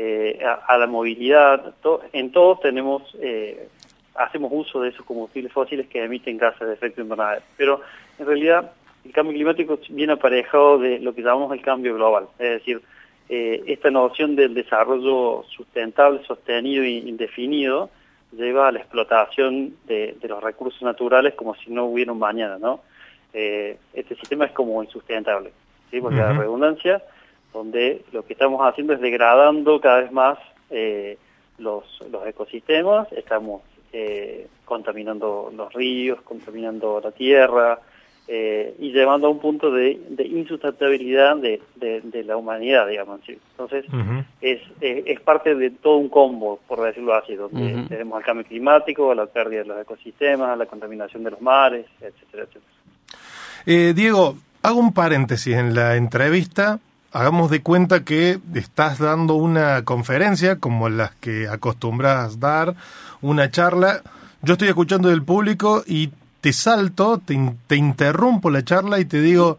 [0.00, 1.74] eh, a, la movilidad,
[2.12, 3.66] en todos tenemos, eh,
[4.14, 7.42] hacemos uso de esos combustibles fósiles que emiten gases de efecto invernadero.
[7.56, 7.80] Pero
[8.16, 8.70] en realidad
[9.04, 12.80] el cambio climático viene aparejado de lo que llamamos el cambio global, es decir,
[13.28, 17.90] eh, esta noción del desarrollo sustentable, sostenido e indefinido
[18.30, 22.82] lleva a la explotación de, los recursos naturales como si no hubiera un mañana, ¿no?
[23.32, 25.50] este sistema es como insustentable,
[25.90, 26.00] ¿sí?
[26.00, 27.02] Porque la redundancia
[27.52, 30.38] donde lo que estamos haciendo es degradando cada vez más
[30.70, 31.18] eh,
[31.58, 37.80] los, los ecosistemas, estamos eh, contaminando los ríos, contaminando la tierra
[38.28, 43.20] eh, y llevando a un punto de, de insustentabilidad de, de, la humanidad, digamos.
[43.26, 43.86] Entonces,
[44.42, 49.14] es, es, parte de todo un combo, por decirlo así, donde tenemos el cambio climático,
[49.14, 53.94] la pérdida de los ecosistemas, la contaminación de los mares, etcétera, etcétera.
[53.94, 56.78] Diego, hago un paréntesis en la entrevista
[57.12, 62.74] hagamos de cuenta que estás dando una conferencia como las que acostumbras dar,
[63.20, 64.02] una charla.
[64.42, 69.58] Yo estoy escuchando del público y te salto, te, interrumpo la charla y te digo,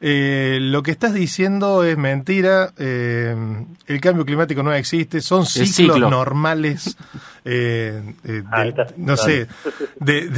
[0.00, 3.34] eh, lo que estás diciendo es mentira, eh,
[3.86, 6.96] el cambio climático no existe, son ciclos normales,
[7.44, 8.14] eh,
[8.96, 9.48] no sé,
[9.98, 10.28] de,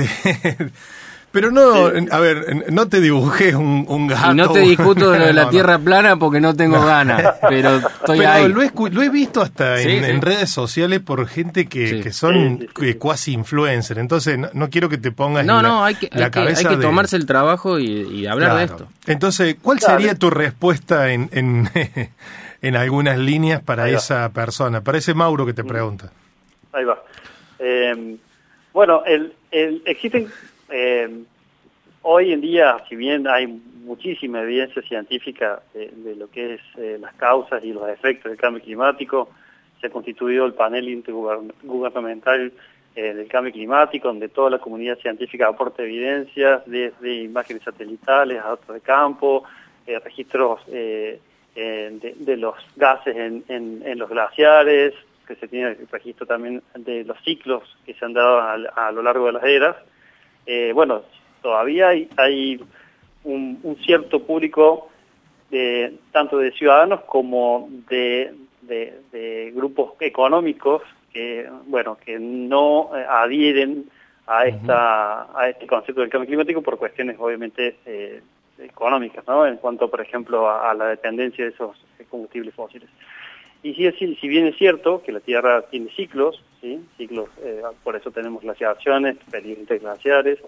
[1.35, 4.31] pero no, a ver, no te dibujé un, un gato.
[4.31, 8.49] Y no te discuto de la tierra plana porque no tengo ganas, pero estoy ahí.
[8.49, 12.69] Lo he, lo he visto hasta en, redes sociales por gente que, que son
[13.01, 13.99] cuasi influencer.
[13.99, 16.63] Entonces, no, quiero que te pongas no, no, hay que, la hay cabeza.
[16.63, 18.87] Que, hay que tomarse el trabajo y, hablar de esto.
[19.09, 21.69] Entonces, ¿cuál sería tu respuesta en, en,
[22.63, 24.83] en algunas líneas para esa persona?
[24.83, 26.13] Para ese Mauro que te pregunta.
[26.73, 27.03] Ahí va.
[27.59, 28.19] Eh,
[28.73, 30.29] bueno, el, el, existen
[30.77, 31.09] eh,
[32.03, 37.15] hoy en día, si bien hay muchísima evidencia científica de, lo que es eh, las
[37.15, 39.29] causas y los efectos del cambio climático,
[39.81, 42.53] se ha constituido el panel intergubernamental
[42.97, 48.75] eh, del cambio climático, donde toda la comunidad científica aporta evidencias, desde imágenes satelitales datos
[48.75, 49.45] de campo,
[49.87, 51.21] registros de,
[52.37, 54.93] los gases en, los glaciares,
[55.25, 59.27] que se tiene registro también de los ciclos que se han dado a lo largo
[59.27, 59.77] de las eras,
[60.47, 61.03] eh, bueno,
[61.43, 62.61] todavía hay,
[63.25, 64.89] un, cierto público
[65.51, 68.33] de, tanto de ciudadanos como de,
[69.55, 70.83] grupos económicos
[71.13, 73.89] que, bueno, que no eh, adhieren
[74.27, 78.23] a esta a este concepto del cambio climático por cuestiones obviamente eh,
[78.59, 79.47] económicas, ¿no?
[79.47, 81.77] En cuanto, por ejemplo, a, la dependencia de esos
[82.09, 82.89] combustibles fósiles.
[83.65, 86.85] Y si, si bien es cierto que la Tierra tiene ciclos, ¿sí?
[86.99, 90.39] ciclos eh, por eso tenemos glaciaciones, periodos interglaciares,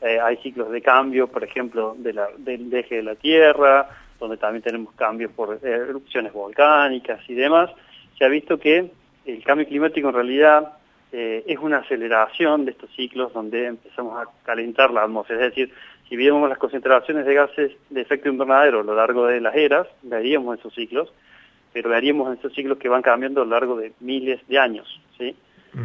[0.00, 4.94] eh, hay ciclos de cambio, por ejemplo, del eje de la Tierra, donde también tenemos
[4.94, 7.70] cambios por erupciones volcánicas y demás,
[8.16, 8.90] se ha visto que
[9.26, 10.72] el cambio climático en realidad
[11.12, 15.44] eh, es una aceleración de estos ciclos donde empezamos a calentar la atmósfera.
[15.44, 15.74] Es decir,
[16.08, 19.86] si viéramos las concentraciones de gases de efecto invernadero a lo largo de las eras,
[20.00, 21.12] veríamos esos ciclos,
[21.72, 25.00] pero veríamos esos ciclos que van cambiando a lo largo de miles de años.
[25.18, 25.34] ¿sí?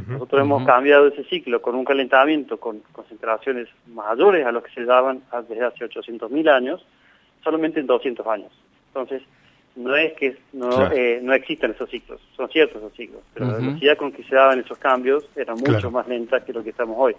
[0.08, 4.84] Nosotros hemos cambiado ese ciclo con un calentamiento con concentraciones mayores a lo que se
[4.84, 6.86] daban desde hace 800.000 años,
[7.44, 8.52] solamente en 200 años.
[8.88, 9.22] Entonces,
[9.78, 13.58] no es que no, eh, no existan esos ciclos, son ciertos esos ciclos, pero la
[13.58, 16.96] velocidad con que se daban esos cambios era mucho más lenta que lo que estamos
[16.98, 17.16] hoy.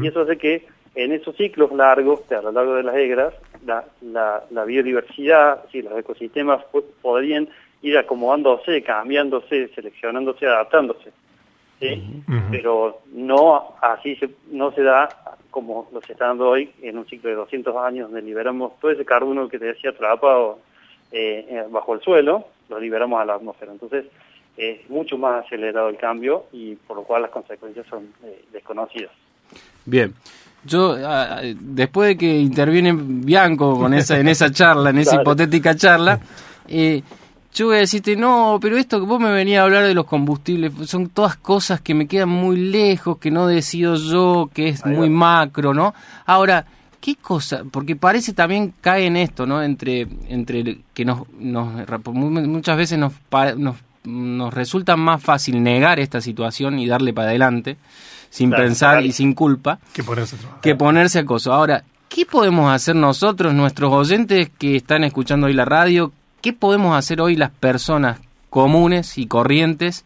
[0.00, 3.34] Y eso hace que en esos ciclos largos, a lo largo de las egras,
[3.66, 6.64] la, la, la biodiversidad, sí, los ecosistemas
[7.02, 7.48] podrían
[7.84, 11.12] ir acomodándose, cambiándose, seleccionándose, adaptándose.
[11.78, 12.22] ¿sí?
[12.50, 15.08] Pero no así se, no se da
[15.50, 18.90] como lo se está dando hoy en un ciclo de 200 años donde liberamos todo
[18.90, 20.58] ese carbono que te decía atrapado
[21.12, 23.72] eh, eh, bajo el suelo, lo liberamos a la atmósfera.
[23.72, 24.06] Entonces,
[24.56, 29.12] es mucho más acelerado el cambio y por lo cual las consecuencias son eh, desconocidas.
[29.84, 30.14] Bien.
[30.64, 35.76] Yo, ah, después de que interviene Bianco con esa, en esa charla, en esa hipotética
[35.76, 36.18] charla,
[37.54, 40.04] yo voy a decirte, no, pero esto que vos me venías a hablar de los
[40.04, 44.84] combustibles, son todas cosas que me quedan muy lejos, que no decido yo, que es
[44.84, 45.94] muy macro, ¿no?
[46.26, 46.66] Ahora,
[47.04, 47.64] ¿Qué cosa?
[47.70, 49.62] Porque parece también cae en esto, ¿no?
[49.62, 51.70] Entre, entre que nos, nos
[52.14, 53.12] muchas veces nos,
[53.58, 57.76] nos, nos resulta más fácil negar esta situación y darle para adelante,
[58.30, 61.52] sin pensar y sin culpa, que ponerse, a que ponerse acoso.
[61.52, 66.10] Ahora, ¿qué podemos hacer nosotros, nuestros oyentes que están escuchando hoy la radio?
[66.44, 68.20] ¿Qué podemos hacer hoy las personas
[68.50, 70.04] comunes y corrientes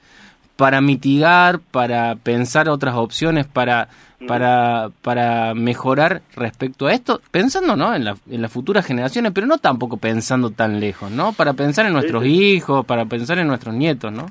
[0.54, 3.88] para mitigar, para pensar otras opciones, para
[4.28, 7.92] para, para mejorar respecto a esto, pensando ¿no?
[7.92, 11.32] en, la, en las futuras generaciones, pero no tampoco pensando tan lejos, ¿no?
[11.32, 14.26] Para pensar en nuestros hijos, para pensar en nuestros nietos, ¿no?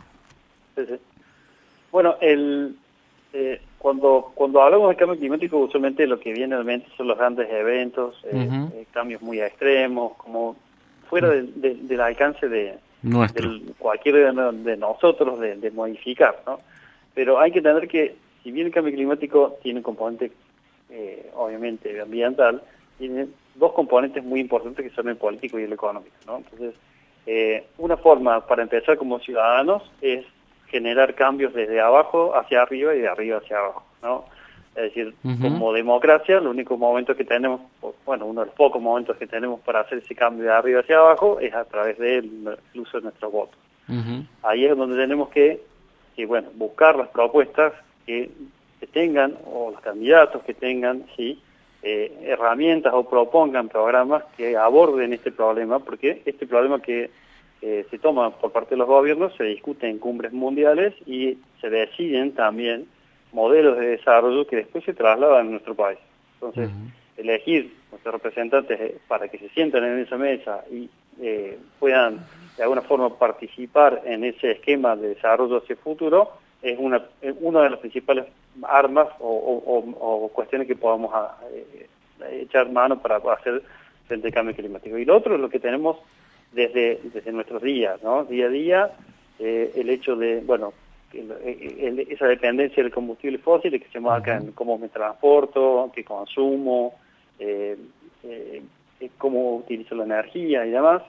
[0.77, 0.95] Sí, sí.
[1.91, 2.73] Bueno, el,
[3.33, 7.17] eh, cuando, cuando hablamos de cambio climático, usualmente lo que viene a mente son los
[7.17, 10.55] grandes eventos, eh, eh, cambios muy extremos, como
[11.09, 12.77] fuera del alcance de,
[13.77, 16.59] cualquiera de, nosotros de, de modificar, ¿no?
[17.13, 18.15] Pero hay que tener que
[18.47, 20.31] si bien el cambio climático tiene un componente,
[20.89, 22.63] eh, obviamente, ambiental,
[22.97, 26.15] tiene dos componentes muy importantes que son el político y el económico.
[26.25, 26.37] ¿no?
[26.37, 26.73] Entonces,
[27.25, 30.25] eh, una forma para empezar como ciudadanos es
[30.67, 33.83] generar cambios desde abajo hacia arriba y de arriba hacia abajo.
[34.01, 34.23] ¿no?
[34.77, 37.61] Es decir, como democracia, el único momento que tenemos,
[38.05, 40.99] bueno, uno de los pocos momentos que tenemos para hacer ese cambio de arriba hacia
[40.99, 43.57] abajo es a través del uso de nuestro voto.
[44.43, 45.63] Ahí es donde tenemos que,
[46.15, 47.73] que, bueno, buscar las propuestas
[48.05, 48.29] que,
[48.93, 51.41] tengan, o los candidatos que tengan, sí,
[51.81, 57.09] eh, herramientas o propongan programas que aborden este problema, porque este problema que
[57.63, 61.71] eh, se toma por parte de los gobiernos se discute en cumbres mundiales y se
[61.71, 62.85] deciden también
[63.31, 65.99] modelos de desarrollo que después se trasladan a nuestro país.
[66.35, 66.69] Entonces,
[67.17, 70.89] elegir nuestros representantes eh, para que se sientan en esa mesa y
[71.79, 72.19] puedan
[72.57, 77.03] de alguna forma participar en ese esquema de desarrollo hacia el futuro, es una,
[77.41, 78.25] una de las principales
[78.63, 81.87] armas o, cuestiones que podamos ah, eh,
[82.31, 83.61] echar mano para hacer
[84.07, 84.97] frente al cambio climático.
[84.97, 85.97] Y lo otro es lo que tenemos
[86.51, 88.23] desde, desde nuestros días, ¿no?
[88.25, 88.91] Día a día,
[89.39, 90.73] eh, el hecho de, bueno,
[92.09, 96.95] esa dependencia del combustible fósil que se marca en cómo me transporto, qué consumo,
[97.39, 97.77] eh,
[98.23, 98.61] eh,
[99.17, 101.01] cómo utilizo la energía y demás.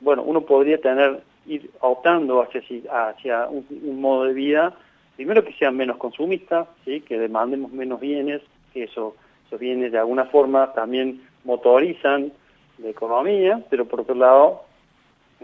[0.00, 4.74] Bueno, uno podría tener ir optando hacia, hacia un, modo de vida,
[5.16, 7.00] primero que sea menos consumista, ¿sí?
[7.00, 8.42] que demandemos menos bienes,
[8.72, 12.32] que eso, esos bienes de alguna forma también motorizan
[12.78, 14.64] la economía, pero por otro lado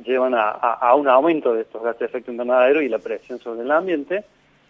[0.05, 3.71] llevan a, un aumento de estos gases de efecto invernadero y la presión sobre el
[3.71, 4.25] ambiente.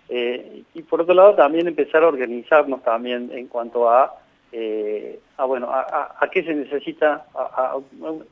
[0.08, 4.14] Eh, y por otro lado también empezar a organizarnos también en cuanto a,
[4.52, 7.76] eh, a bueno, a, a, qué se necesita, a,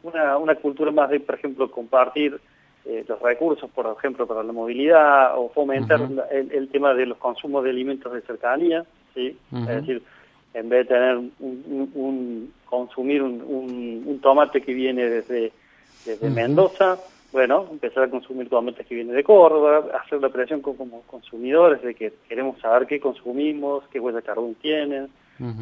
[0.03, 2.41] una, una cultura más de, por ejemplo, compartir
[2.87, 7.65] eh, los recursos, por ejemplo, para la movilidad o fomentar el, tema de los consumos
[7.65, 8.85] de alimentos de cercanía,
[9.15, 9.39] ¿sí?
[9.53, 10.03] Es decir,
[10.53, 15.53] en vez de tener un, consumir un, tomate que viene desde,
[16.05, 16.99] desde Mendoza,
[17.33, 21.95] bueno, empezar a consumir tomates que vienen de Córdoba, hacer la presión como consumidores de
[21.95, 25.09] que queremos saber qué consumimos, qué huella de carbón tienen,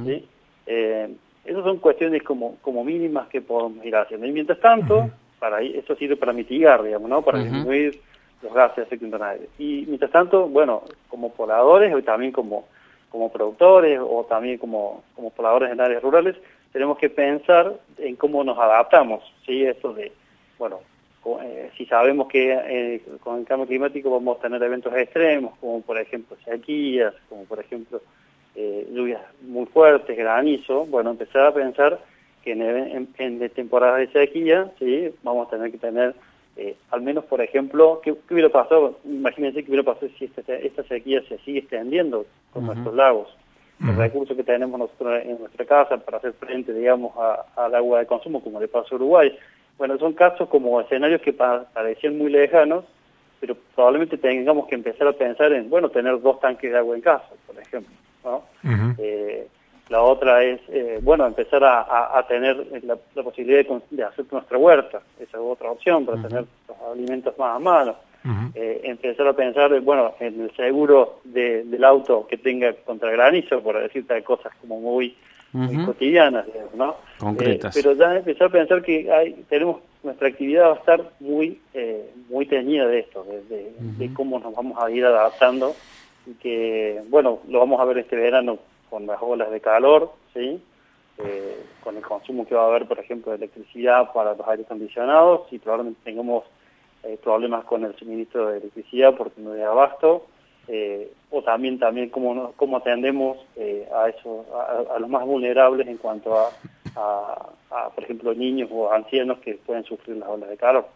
[0.05, 0.27] ¿sí?
[0.67, 1.09] Eh,
[1.45, 4.27] esas son cuestiones como, como mínimas que podemos ir haciendo.
[4.27, 7.23] Y mientras tanto, para eso sirve para mitigar, digamos, ¿no?
[7.23, 7.99] Para disminuir
[8.43, 9.45] los gases de efecto invernadero.
[9.59, 12.67] Y mientras tanto, bueno, como pobladores y también como,
[13.09, 16.37] como productores o también como, como pobladores en áreas rurales,
[16.73, 19.65] tenemos que pensar en cómo nos adaptamos, ¿sí?
[19.65, 20.13] Esto de,
[20.63, 20.79] bueno,
[21.43, 25.81] eh, si sabemos que eh, con el cambio climático vamos a tener eventos extremos, como
[25.83, 28.01] por ejemplo sequías, como por ejemplo
[28.55, 31.99] eh, lluvias muy fuertes, granizo, bueno, empezar a pensar
[32.45, 36.15] que en, en, temporadas de sequía, sí, vamos a tener que tener,
[36.93, 39.01] al menos por ejemplo, ¿qué, hubiera pasado?
[39.05, 43.37] Imagínense qué hubiera pasado si esta, esta sequía se sigue extendiendo con nuestros lagos.
[43.81, 47.15] Los recursos que tenemos nosotros en nuestra casa para hacer frente, digamos,
[47.57, 49.37] al agua de consumo, como le pasó a Uruguay,
[49.79, 52.85] bueno, son casos como escenarios que parecían muy lejanos,
[53.41, 57.03] pero probablemente tengamos que empezar a pensar en, bueno, tener dos tanques de agua en
[57.03, 57.93] casa, por ejemplo.
[58.25, 58.45] ¿no?
[58.99, 59.49] eh,
[59.89, 65.03] la otra es, eh, bueno, empezar a, a, tener la, posibilidad de, hacer nuestra huerta,
[65.19, 67.97] esa es otra opción para tener los alimentos más a mano.
[68.55, 73.61] eh, empezar a pensar, bueno, en el seguro de, del auto que tenga contra granizo,
[73.61, 75.17] por decirte cosas como muy
[75.53, 76.97] cotidianas, ¿no?
[77.19, 77.77] Concretas.
[77.77, 81.61] Eh, pero ya empezar a pensar que hay, tenemos nuestra actividad va a estar muy
[81.75, 85.75] eh, muy teñida de esto, de, cómo nos vamos a ir adaptando
[86.27, 90.61] y que, bueno, lo vamos a ver este verano con las olas de calor, ¿sí?
[91.19, 94.67] Eh, con el consumo que va a haber, por ejemplo, de electricidad para los aires
[94.67, 96.45] acondicionados y probablemente tengamos
[97.25, 100.25] problemas con el suministro de electricidad porque no hay abasto
[100.69, 104.47] eh, o también también cómo, cómo atendemos eh, a, eso,
[104.95, 106.51] a, los más vulnerables en cuanto a,
[106.97, 110.87] a, por ejemplo, niños o ancianos que pueden sufrir las olas de calor.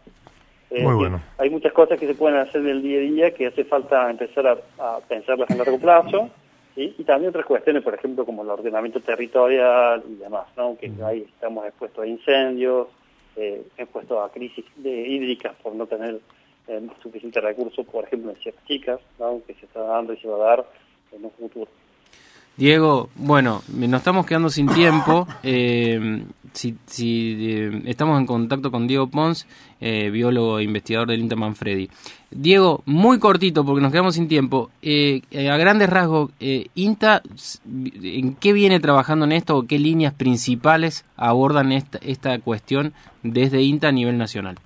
[0.69, 1.21] Eh, Muy bueno.
[1.37, 4.09] Hay muchas cosas que se pueden hacer en el día a día que hace falta
[4.09, 4.47] empezar
[4.79, 6.29] a, pensarlas en largo plazo.
[6.75, 10.77] y también otras cuestiones, por ejemplo, como el ordenamiento territorial y demás, ¿no?
[10.77, 12.87] que ahí estamos expuestos a incendios,
[13.35, 16.19] eh, expuestos a crisis de, hídricas por no tener
[16.67, 18.99] eh, suficiente recurso, por ejemplo, en ciertas chicas,
[19.45, 20.65] que se está dando y se va a dar
[21.11, 21.69] en un futuro.
[22.57, 25.27] Diego, bueno, nos estamos quedando sin tiempo.
[25.43, 29.45] Eh, si, eh, estamos en contacto con Diego Pons,
[29.79, 31.87] eh, biólogo e investigador del INTA Manfredi.
[32.31, 34.71] Diego, muy cortito porque nos quedamos sin tiempo.
[34.83, 37.21] a grandes rasgos, INTA,
[38.01, 43.61] ¿en qué viene trabajando en esto o qué líneas principales abordan esta, esta cuestión desde
[43.61, 44.57] INTA a nivel nacional?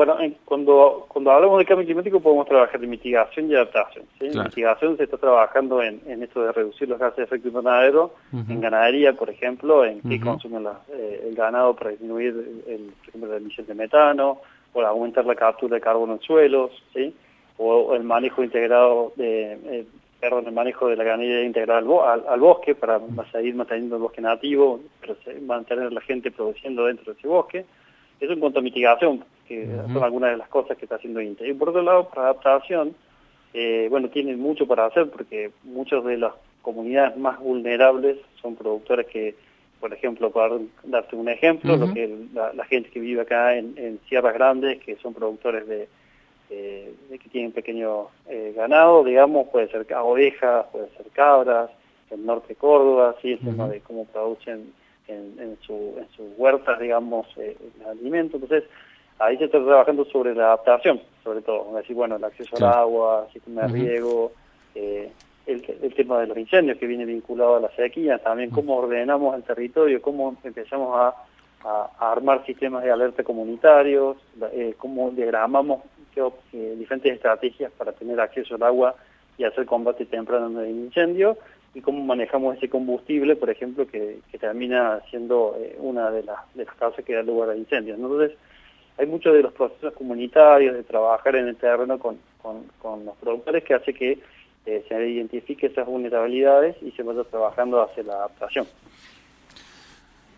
[0.00, 4.06] Bueno, cuando, cuando hablamos de cambio climático podemos trabajar en mitigación y adaptación.
[4.18, 4.30] ¿sí?
[4.30, 8.62] Mitigación se está trabajando en, en, esto de reducir los gases de efecto invernadero, en
[8.62, 12.28] ganadería, por ejemplo, en qué consume eh, el ganado para disminuir,
[12.66, 14.38] el, por ejemplo, la emisión de metano,
[14.72, 17.14] o aumentar la captura de carbono en suelos, ¿sí?
[17.58, 19.52] o, el manejo integrado de...
[19.52, 19.86] Eh,
[20.18, 22.98] perdón, el manejo de la ganadería integrada al, al, bosque para
[23.32, 24.80] seguir manteniendo el bosque nativo,
[25.42, 27.66] mantener la gente produciendo dentro de ese bosque.
[28.20, 31.48] Eso en cuanto a mitigación, que son algunas de las cosas que está haciendo INTE.
[31.48, 32.94] Y por otro lado, para adaptación,
[33.52, 39.06] eh, bueno, tienen mucho para hacer porque muchas de las comunidades más vulnerables son productores
[39.06, 39.34] que,
[39.80, 44.34] por ejemplo, para darte un ejemplo, lo que la, gente que vive acá en, Sierras
[44.34, 45.88] Grandes, que son productores de,
[46.48, 51.70] que tienen pequeño eh, ganado, digamos, puede ser ovejas, puede ser cabras,
[52.10, 54.72] el norte de Córdoba, sí, el tema de cómo producen
[55.10, 58.36] en, en, su, en sus huertas, digamos, eh, el alimento.
[58.36, 58.64] Entonces,
[59.18, 62.64] ahí se está trabajando sobre la adaptación, sobre todo, es decir, bueno, el acceso al
[62.64, 64.32] agua, sistema de riego,
[64.74, 65.12] eh,
[65.46, 69.42] el, tema de los incendios que viene vinculado a la sequía, también cómo ordenamos el
[69.42, 71.14] territorio, cómo empezamos a,
[71.98, 74.16] armar sistemas de alerta comunitarios,
[74.52, 75.82] eh, cómo diagramamos
[76.16, 78.94] eh, diferentes estrategias para tener acceso al agua
[79.36, 81.36] y hacer combate temprano de incendio
[81.74, 86.64] y cómo manejamos ese combustible, por ejemplo, que, termina siendo eh, una de, las de
[86.64, 87.98] las causas que da lugar a incendios.
[87.98, 88.36] Entonces,
[88.98, 93.62] hay muchos de los procesos comunitarios de trabajar en el terreno con, con, los productores
[93.64, 94.18] que hace que
[94.66, 98.66] eh, se identifique esas vulnerabilidades y se vaya trabajando hacia la adaptación.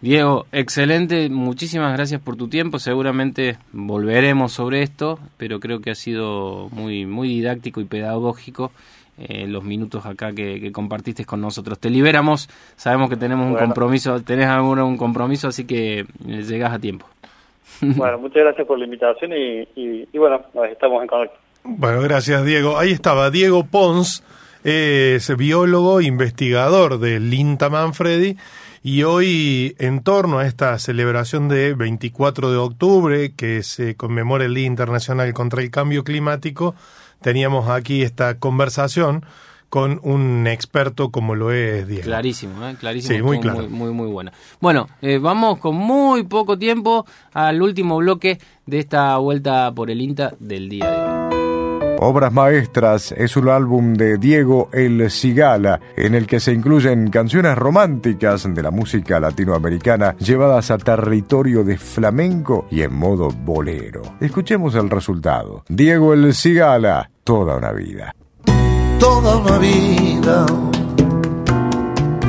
[0.01, 5.95] Diego, excelente, muchísimas gracias por tu tiempo, seguramente volveremos sobre esto, pero creo que ha
[5.95, 8.73] sido muy, muy didáctico y pedagógico
[9.19, 11.79] eh, los minutos acá que, compartiste con nosotros.
[11.79, 16.07] Te liberamos, sabemos que tenemos un compromiso, tenés alguno un compromiso, así que eh,
[16.43, 17.07] llegas a tiempo.
[17.81, 20.41] Bueno, muchas gracias por la invitación y, bueno,
[20.71, 21.37] estamos en contacto.
[21.65, 22.79] Bueno, gracias Diego.
[22.79, 24.23] Ahí estaba Diego Pons,
[24.63, 28.37] es biólogo, investigador del INTA Manfredi
[28.85, 34.55] y hoy en torno a esta celebración de 24 de octubre que se conmemora el
[34.55, 36.75] Día Internacional contra el Cambio Climático,
[37.23, 39.25] teníamos aquí esta conversación
[39.73, 42.05] con un experto como lo es Diego.
[42.05, 42.77] Clarísimo, ¿eh?
[42.79, 43.15] clarísimo.
[43.17, 43.61] Sí, muy claro.
[43.61, 44.31] Muy, muy, muy buena.
[44.61, 50.03] Bueno, eh, vamos con muy poco tiempo al último bloque de esta vuelta por el
[50.03, 51.23] INTA del día de hoy.
[52.05, 57.57] Obras Maestras es un álbum de Diego El Cigala, en el que se incluyen canciones
[57.57, 64.03] románticas de la música latinoamericana llevadas a territorio de flamenco y en modo bolero.
[64.19, 65.63] Escuchemos el resultado.
[65.69, 68.15] Diego El Cigala, toda una vida.
[68.99, 70.47] Toda una vida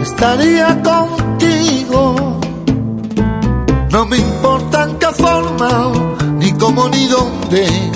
[0.01, 2.39] estaría contigo.
[3.91, 5.91] No me importa en qué forma,
[6.39, 7.93] ni cómo ni dónde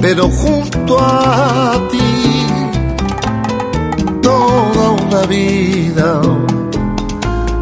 [0.00, 2.46] pero junto a ti
[4.22, 6.20] toda una vida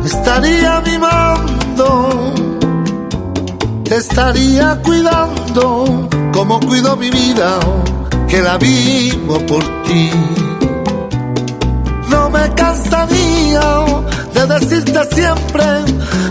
[0.04, 2.10] estaría mimando,
[3.84, 7.58] te estaría cuidando como cuido mi vida,
[8.28, 10.10] que la vivo por ti.
[12.10, 13.60] No me cansaría
[14.34, 15.64] de decirte siempre,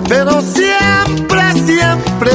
[0.08, 2.32] pero siempre, siempre,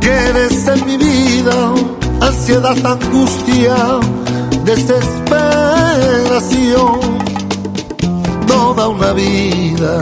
[0.00, 1.74] que eres en mi vida
[2.20, 3.76] ansiedad, angustia,
[4.64, 7.00] desesperación,
[8.46, 10.00] toda una vida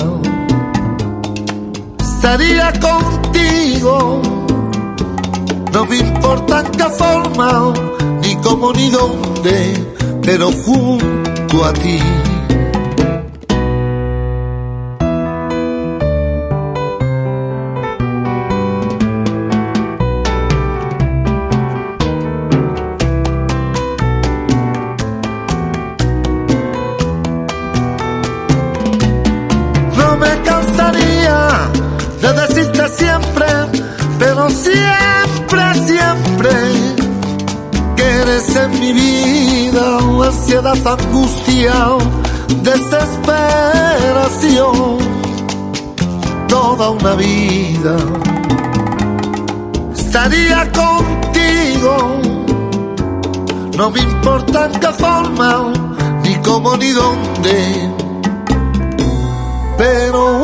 [2.00, 4.22] estaría contigo.
[5.74, 7.72] No me importa en qué forma,
[8.22, 9.74] ni cómo ni dónde,
[10.22, 11.98] pero junto a ti.
[38.56, 41.72] En mi vida ansiedad, angustia,
[42.62, 44.98] desesperación,
[46.48, 47.96] toda una vida
[49.94, 52.20] estaría contigo.
[53.76, 55.72] No me importa en qué forma,
[56.22, 57.94] ni cómo ni dónde
[59.76, 60.43] pero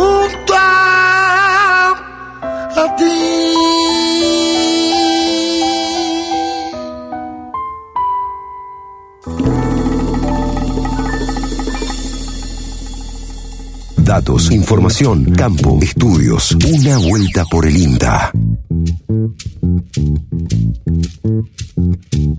[14.10, 16.50] Datos, información, campo, estudios.
[16.66, 18.32] Una vuelta por el INTA.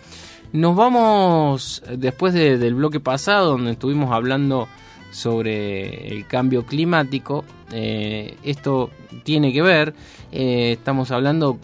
[0.53, 4.69] Nos vamos, después de- del bloque pasado, donde estuvimos hablando
[5.11, 8.91] sobre el cambio climático, eh, esto
[9.25, 9.95] tiene que ver,
[10.33, 11.59] eh, estamos hablando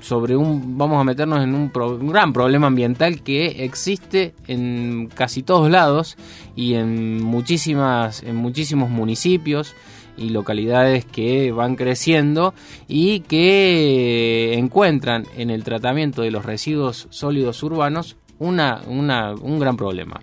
[0.00, 5.42] sobre un, vamos a meternos en un, un gran problema ambiental que existe en casi
[5.42, 6.16] todos lados
[6.54, 9.74] y en muchísimas, en muchísimos municipios
[10.16, 12.54] y localidades que van creciendo
[12.86, 19.76] y que encuentran en el tratamiento de los residuos sólidos urbanos una, una- un gran
[19.76, 20.20] problema.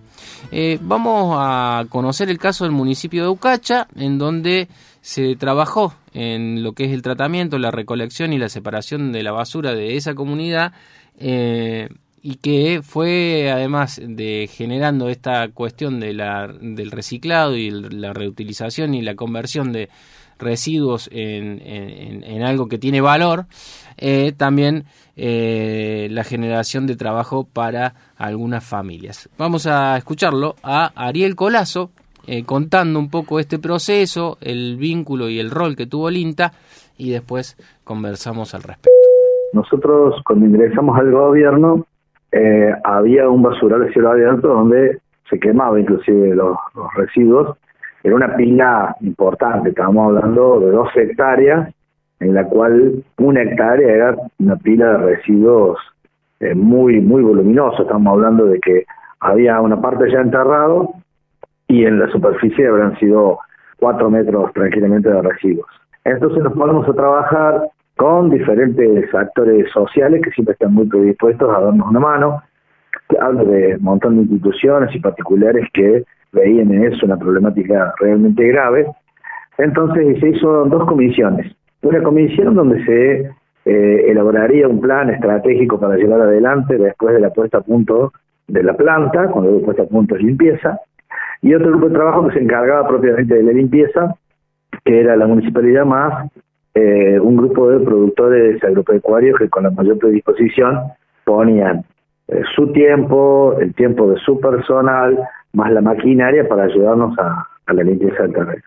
[0.51, 4.67] Eh, vamos a conocer el caso del municipio de Ucacha, en donde
[5.01, 9.31] se trabajó en lo que es el tratamiento, la recolección y la separación de la
[9.31, 10.73] basura de esa comunidad.
[11.19, 11.87] eh,
[12.21, 18.95] y que fue además de generando esta cuestión de la, del reciclado y la reutilización
[18.95, 19.87] y la conversión de
[20.39, 23.45] residuos en, en- en algo que tiene valor,
[23.97, 24.83] eh, también
[25.15, 29.29] eh, la generación de trabajo para algunas familias.
[29.37, 31.89] Vamos a escucharlo a Ariel Colazo
[32.27, 36.53] eh, contando un poco este proceso, el vínculo y el rol que tuvo el INTA
[36.97, 38.89] y después conversamos al respecto.
[39.53, 41.85] Nosotros cuando ingresamos al gobierno
[42.83, 46.55] había un basural de cielo abierto donde se quemaba inclusive los
[46.95, 47.57] residuos.
[48.03, 51.73] Era una pila importante, estábamos hablando de dos hectáreas,
[52.19, 55.77] en la cual una hectárea era una pila de residuos
[56.39, 57.83] eh, muy, muy voluminosa.
[57.83, 58.85] Estamos hablando de que
[59.19, 60.93] había una parte ya enterrado
[61.67, 63.39] y en la superficie habrán sido
[63.77, 65.67] cuatro metros tranquilamente de residuos.
[66.03, 71.59] Entonces nos ponemos a trabajar con diferentes actores sociales que siempre están muy predispuestos a
[71.59, 72.43] darnos una mano.
[73.19, 78.47] Hablo de un montón de instituciones y particulares que veían en eso una problemática realmente
[78.47, 78.85] grave.
[79.57, 81.55] Entonces se hizo dos comisiones.
[81.81, 83.31] Una comisión donde se
[83.65, 88.13] eh, elaboraría un plan estratégico para llevar adelante después de la puesta a punto
[88.47, 90.79] de la planta, cuando la puesta a punto es limpieza,
[91.41, 94.15] y otro grupo de trabajo que se encargaba propiamente de la limpieza,
[94.83, 96.31] que era la municipalidad más
[96.79, 100.79] eh, un grupo de productores agropecuarios que con la mayor predisposición
[101.25, 101.83] ponían
[102.27, 105.17] eh, su tiempo, el tiempo de su personal,
[105.53, 108.63] más la maquinaria para ayudarnos a, la limpieza del terreno.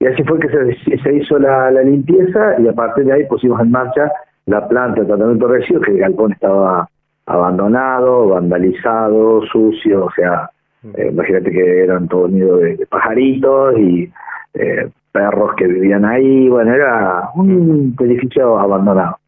[0.00, 3.70] Y así fue que se, hizo la, limpieza y a partir de ahí pusimos en
[3.70, 4.10] marcha
[4.46, 6.88] la planta de tratamiento de residuos, que el galpón estaba
[7.26, 10.50] abandonado, vandalizado, sucio, o sea,
[10.96, 14.10] eh, imagínate que eran todo nido de, pajaritos y
[14.54, 19.18] eh, perros que vivían ahí, bueno, era un edificio abandonado.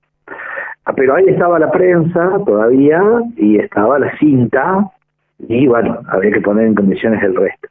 [0.87, 3.03] Ah, pero ahí estaba la prensa todavía
[3.37, 4.91] y estaba la cinta
[5.49, 7.69] y bueno, había que poner en condiciones el resto.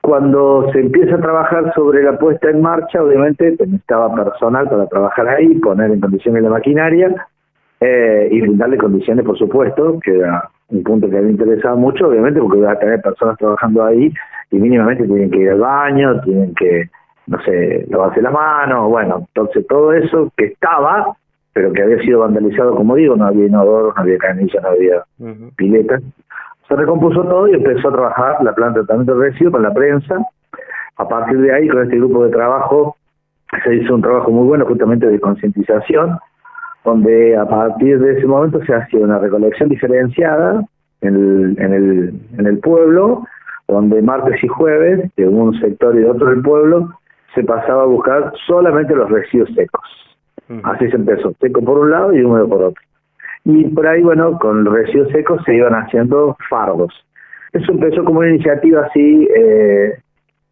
[0.00, 5.28] Cuando se empieza a trabajar sobre la puesta en marcha, obviamente necesitaba personal para trabajar
[5.28, 7.14] ahí, poner en condiciones la maquinaria
[7.80, 12.40] eh, y darle condiciones, por supuesto, que era un punto que me interesaba mucho, obviamente,
[12.40, 14.12] porque iba a tener personas trabajando ahí
[14.50, 16.90] y mínimamente tienen que ir al baño, tienen que
[17.26, 21.16] no sé, lavarse la mano, bueno, entonces todo eso que estaba,
[21.52, 25.04] pero que había sido vandalizado, como digo, no había inodoro, no había canilla, no había
[25.56, 26.00] pileta,
[26.72, 29.74] se recompuso todo y empezó a trabajar la planta de tratamiento de residuos con la
[29.74, 30.16] prensa.
[30.96, 32.96] A partir de ahí, con este grupo de trabajo,
[33.62, 36.18] se hizo un trabajo muy bueno justamente de concientización,
[36.84, 40.64] donde a partir de ese momento se hacía una recolección diferenciada
[41.02, 43.24] en el, en el, en el pueblo,
[43.68, 46.88] donde martes y jueves, de un sector y de otro del pueblo,
[47.34, 49.82] se pasaba a buscar solamente los residuos secos.
[50.64, 52.82] Así se empezó, seco por un lado y húmedo por otro.
[53.44, 56.94] Y por ahí, bueno, con los residuos secos se iban haciendo fardos.
[57.52, 59.98] Eso empezó como una iniciativa así, eh,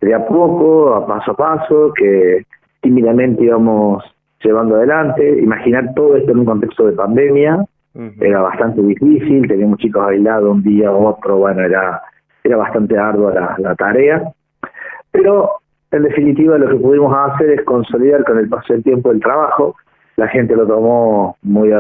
[0.01, 2.45] de a poco, a paso a paso, que
[2.81, 4.05] tímidamente íbamos
[4.43, 5.41] llevando adelante.
[5.41, 7.65] Imaginar todo esto en un contexto de pandemia
[8.21, 12.01] era bastante difícil, teníamos chicos aislados un día u otro, bueno, era,
[12.45, 14.33] era bastante ardua la, la tarea.
[15.11, 15.51] Pero
[15.91, 19.75] en definitiva, lo que pudimos hacer es consolidar con el paso del tiempo el trabajo.
[20.17, 21.73] La gente lo tomó muy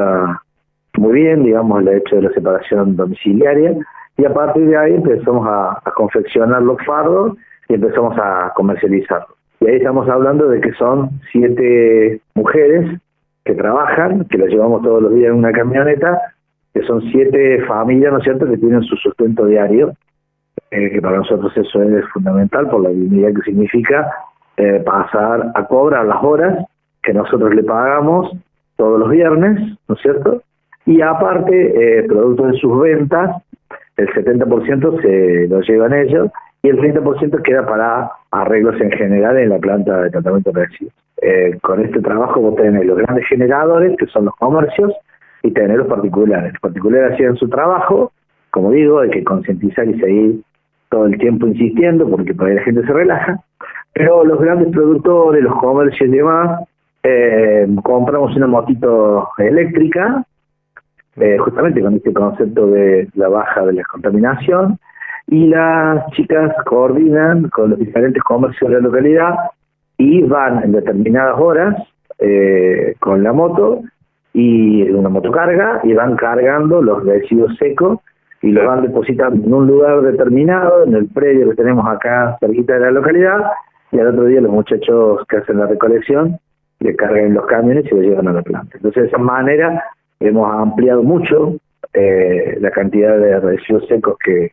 [0.98, 3.74] muy bien, digamos, el hecho de la separación domiciliaria.
[4.16, 7.36] Y a partir de ahí empezamos a, confeccionar los fardos
[7.68, 9.36] y empezamos a comercializarlos.
[9.60, 13.00] Y ahí estamos hablando de que son siete mujeres
[13.44, 16.20] que trabajan, que las llevamos todos los días en una camioneta,
[16.74, 19.92] que son siete familias, ¿no es cierto?, que tienen su sustento diario
[20.70, 24.08] eh, que para nosotros eso es fundamental por la dignidad que significa
[24.56, 26.64] eh, pasar a cobrar las horas
[27.02, 28.30] que nosotros le pagamos
[28.76, 30.42] todos los viernes, ¿no es cierto?
[30.86, 33.42] Y aparte, eh, producto de sus ventas,
[33.96, 36.30] el 70% se lo llevan ellos
[36.62, 40.94] y el 30% queda para arreglos en general en la planta de tratamiento de residuos.
[41.22, 44.92] Eh, con este trabajo vos tenés los grandes generadores, que son los comercios,
[45.42, 46.52] y tenés los particulares.
[46.54, 48.12] Los particulares hacían su trabajo,
[48.50, 50.40] como digo, hay que concientizar y seguir
[50.88, 53.40] todo el tiempo insistiendo porque por ahí la gente se relaja,
[53.92, 56.60] pero los grandes productores, los comercios y demás,
[57.02, 60.24] eh, compramos una motito eléctrica,
[61.16, 64.78] eh, justamente con este concepto de la baja de la contaminación,
[65.26, 69.34] y las chicas coordinan con los diferentes comercios de la localidad
[69.96, 71.76] y van en determinadas horas
[72.18, 73.82] eh, con la moto
[74.32, 77.98] y una motocarga y van cargando los residuos secos
[78.42, 82.74] y lo van depositando en un lugar determinado, en el predio que tenemos acá cerquita
[82.74, 83.38] de la localidad,
[83.92, 86.38] y al otro día los muchachos que hacen la recolección
[86.80, 88.76] le cargan los camiones y lo llevan a la planta.
[88.76, 89.84] Entonces de esa manera
[90.20, 91.56] hemos ampliado mucho
[91.94, 94.52] eh, la cantidad de residuos secos que,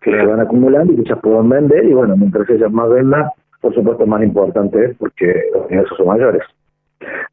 [0.00, 3.26] que se van acumulando y que se pueden vender, y bueno, mientras ellas más vendan,
[3.60, 6.42] por supuesto más importante es porque los ingresos son mayores.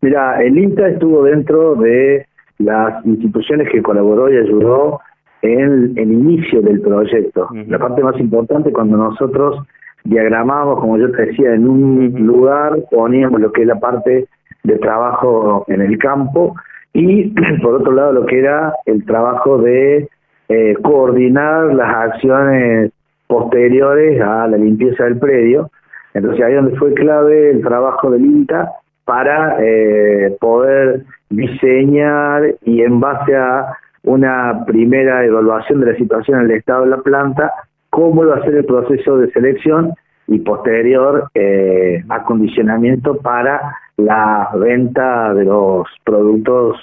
[0.01, 2.25] Mira, el INTA estuvo dentro de
[2.59, 4.99] las instituciones que colaboró y ayudó
[5.41, 7.47] en el inicio del proyecto.
[7.67, 9.65] La parte más importante cuando nosotros
[10.03, 14.27] diagramamos, como yo te decía, en un lugar poníamos lo que es la parte
[14.63, 16.55] de trabajo en el campo
[16.93, 17.29] y
[17.61, 20.09] por otro lado lo que era el trabajo de
[20.49, 22.91] eh, coordinar las acciones
[23.27, 25.69] posteriores a la limpieza del predio.
[26.13, 28.71] Entonces ahí donde fue clave el trabajo del INTA
[29.05, 33.73] para eh, poder diseñar y en base a
[34.03, 37.53] una primera evaluación de la situación en el estado de la planta,
[37.89, 39.93] cómo va a ser el proceso de selección
[40.27, 46.77] y posterior eh, acondicionamiento para la venta de los productos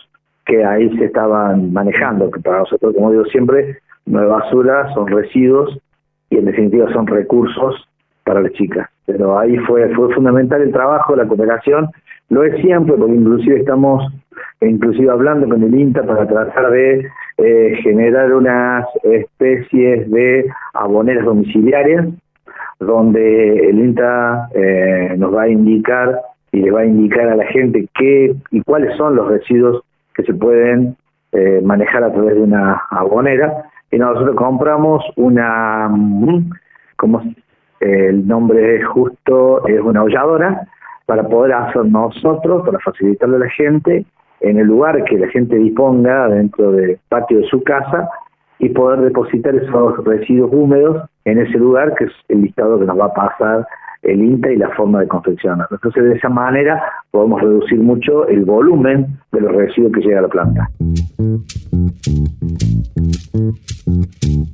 [0.45, 5.09] que ahí se estaban manejando, que para nosotros, como digo siempre, no es basura, son
[5.09, 5.79] residuos
[6.31, 7.89] y en definitiva son recursos
[8.25, 8.89] para las chicas.
[9.07, 11.89] Pero ahí fue, fue fundamental el trabajo, la cooperación,
[12.29, 14.05] lo es siempre, porque inclusive estamos
[14.61, 17.07] inclusive hablando con el INTA para tratar de
[17.39, 22.07] eh, generar unas especies de aboneras domiciliarias,
[22.81, 26.21] donde el INTA eh, nos va a indicar
[26.53, 29.83] y le va a indicar a la gente qué y cuáles son los residuos
[30.15, 30.97] que se pueden
[31.33, 33.65] eh, manejar a través de una abonera.
[33.91, 36.51] Y nosotros compramos una, mm,
[36.97, 37.23] como
[37.81, 40.67] el nombre justo es una holladora,
[41.07, 44.05] para poder hacer nosotros, para facilitarle a la gente,
[44.41, 48.09] en el lugar que la gente disponga dentro del patio de su casa
[48.59, 52.99] y poder depositar esos residuos húmedos en ese lugar que es el listado que nos
[52.99, 53.67] va a pasar
[54.07, 55.67] el INTA y la forma de confeccionar.
[55.71, 60.23] Entonces, de esa manera podemos reducir mucho el volumen de los residuos que llega a
[60.23, 60.71] la planta.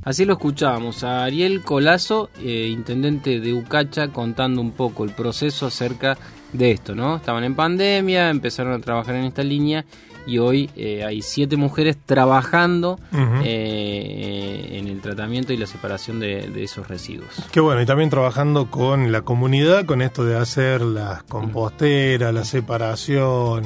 [0.03, 5.67] Así lo escuchábamos a Ariel Colazo, eh, intendente de Ucacha, contando un poco el proceso
[5.67, 6.17] acerca
[6.51, 7.15] de esto, ¿no?
[7.15, 9.85] Estaban en pandemia, empezaron a trabajar en esta línea
[10.25, 12.99] y hoy eh, hay siete mujeres trabajando
[13.43, 17.29] eh, en el tratamiento y la separación de, esos residuos.
[17.51, 22.45] Qué bueno, y también trabajando con la comunidad, con esto de hacer las composteras, la
[22.45, 23.65] separación.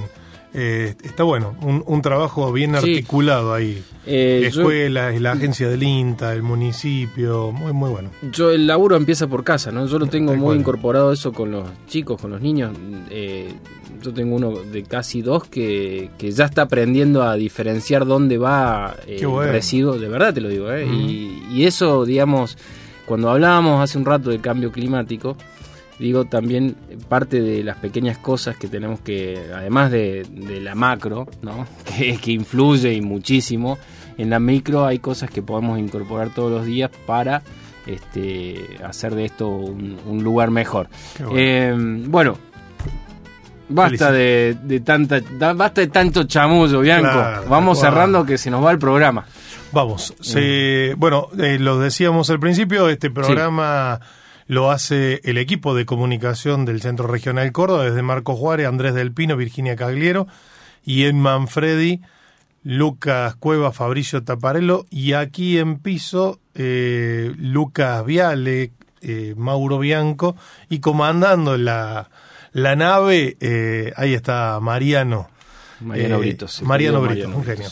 [0.60, 3.84] Eh, está bueno, un, trabajo bien articulado ahí.
[4.08, 8.10] Eh, Escuelas, la agencia del INTA, el municipio, muy muy bueno.
[8.32, 9.86] Yo el laburo empieza por casa, ¿no?
[9.86, 12.76] Yo lo tengo muy incorporado eso con los chicos, con los niños.
[13.12, 13.54] Eh,
[14.02, 19.20] yo tengo uno de casi dos que, ya está aprendiendo a diferenciar dónde va eh,
[19.22, 20.86] el residuo, de verdad te lo digo, ¿eh?
[20.86, 22.58] y, eso, digamos,
[23.06, 25.38] cuando hablábamos hace un rato del cambio climático,
[26.00, 26.76] digo también
[27.10, 30.26] parte de las pequeñas cosas que tenemos que, además de,
[30.62, 31.68] la macro, ¿no?
[31.98, 33.78] que, que influye y muchísimo,
[34.18, 37.42] en la micro hay cosas que podemos incorporar todos los días para
[37.86, 40.90] este, hacer de esto un, lugar mejor.
[41.20, 42.48] bueno, eh,
[43.70, 45.20] Basta de, tanta,
[45.54, 47.48] basta de tanto chamullo, Bianco.
[47.50, 49.26] Vamos cerrando que se nos va el programa.
[49.74, 50.14] Vamos.
[50.98, 54.00] bueno, eh, lo decíamos al principio, este programa
[54.48, 59.12] lo hace el equipo de comunicación del Centro Regional Córdoba, desde Marco Juárez, Andrés del
[59.12, 60.28] Pino, Virginia Cagliero,
[60.84, 62.02] y en Manfredi,
[62.64, 68.72] Lucas Cueva, Fabricio Taparello, y aquí en piso, eh, Lucas Viale,
[69.02, 70.36] eh, Mauro Bianco,
[70.70, 72.10] y comandando la
[72.58, 75.30] la nave, eh, ahí está Mariano.
[75.80, 76.64] Mariano eh, Britos.
[76.64, 77.70] Mariano Britos, un genio.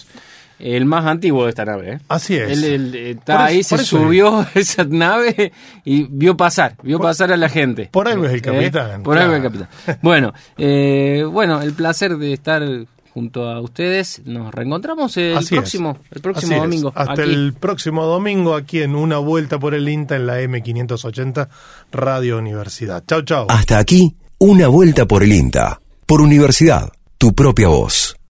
[0.59, 1.93] El más antiguo de esta nave.
[1.93, 1.99] ¿eh?
[2.07, 2.63] Así es.
[2.63, 5.51] Él, está ahí, se subió esa nave
[5.83, 7.89] y vio pasar, vio pasar a la gente.
[7.91, 9.03] Por algo es el capitán.
[9.03, 9.99] por algo es el capitán.
[10.01, 10.33] Bueno,
[11.31, 12.63] bueno, el placer de estar
[13.15, 14.21] junto a ustedes.
[14.25, 16.91] Nos reencontramos el próximo, el próximo domingo.
[16.93, 21.47] Hasta el próximo domingo aquí en Una Vuelta por el INTA en la M580
[21.93, 23.05] Radio Universidad.
[23.07, 23.47] Chau, chau.
[23.49, 28.17] Hasta aquí una vuelta por el INTA, por Universidad, tu propia voz.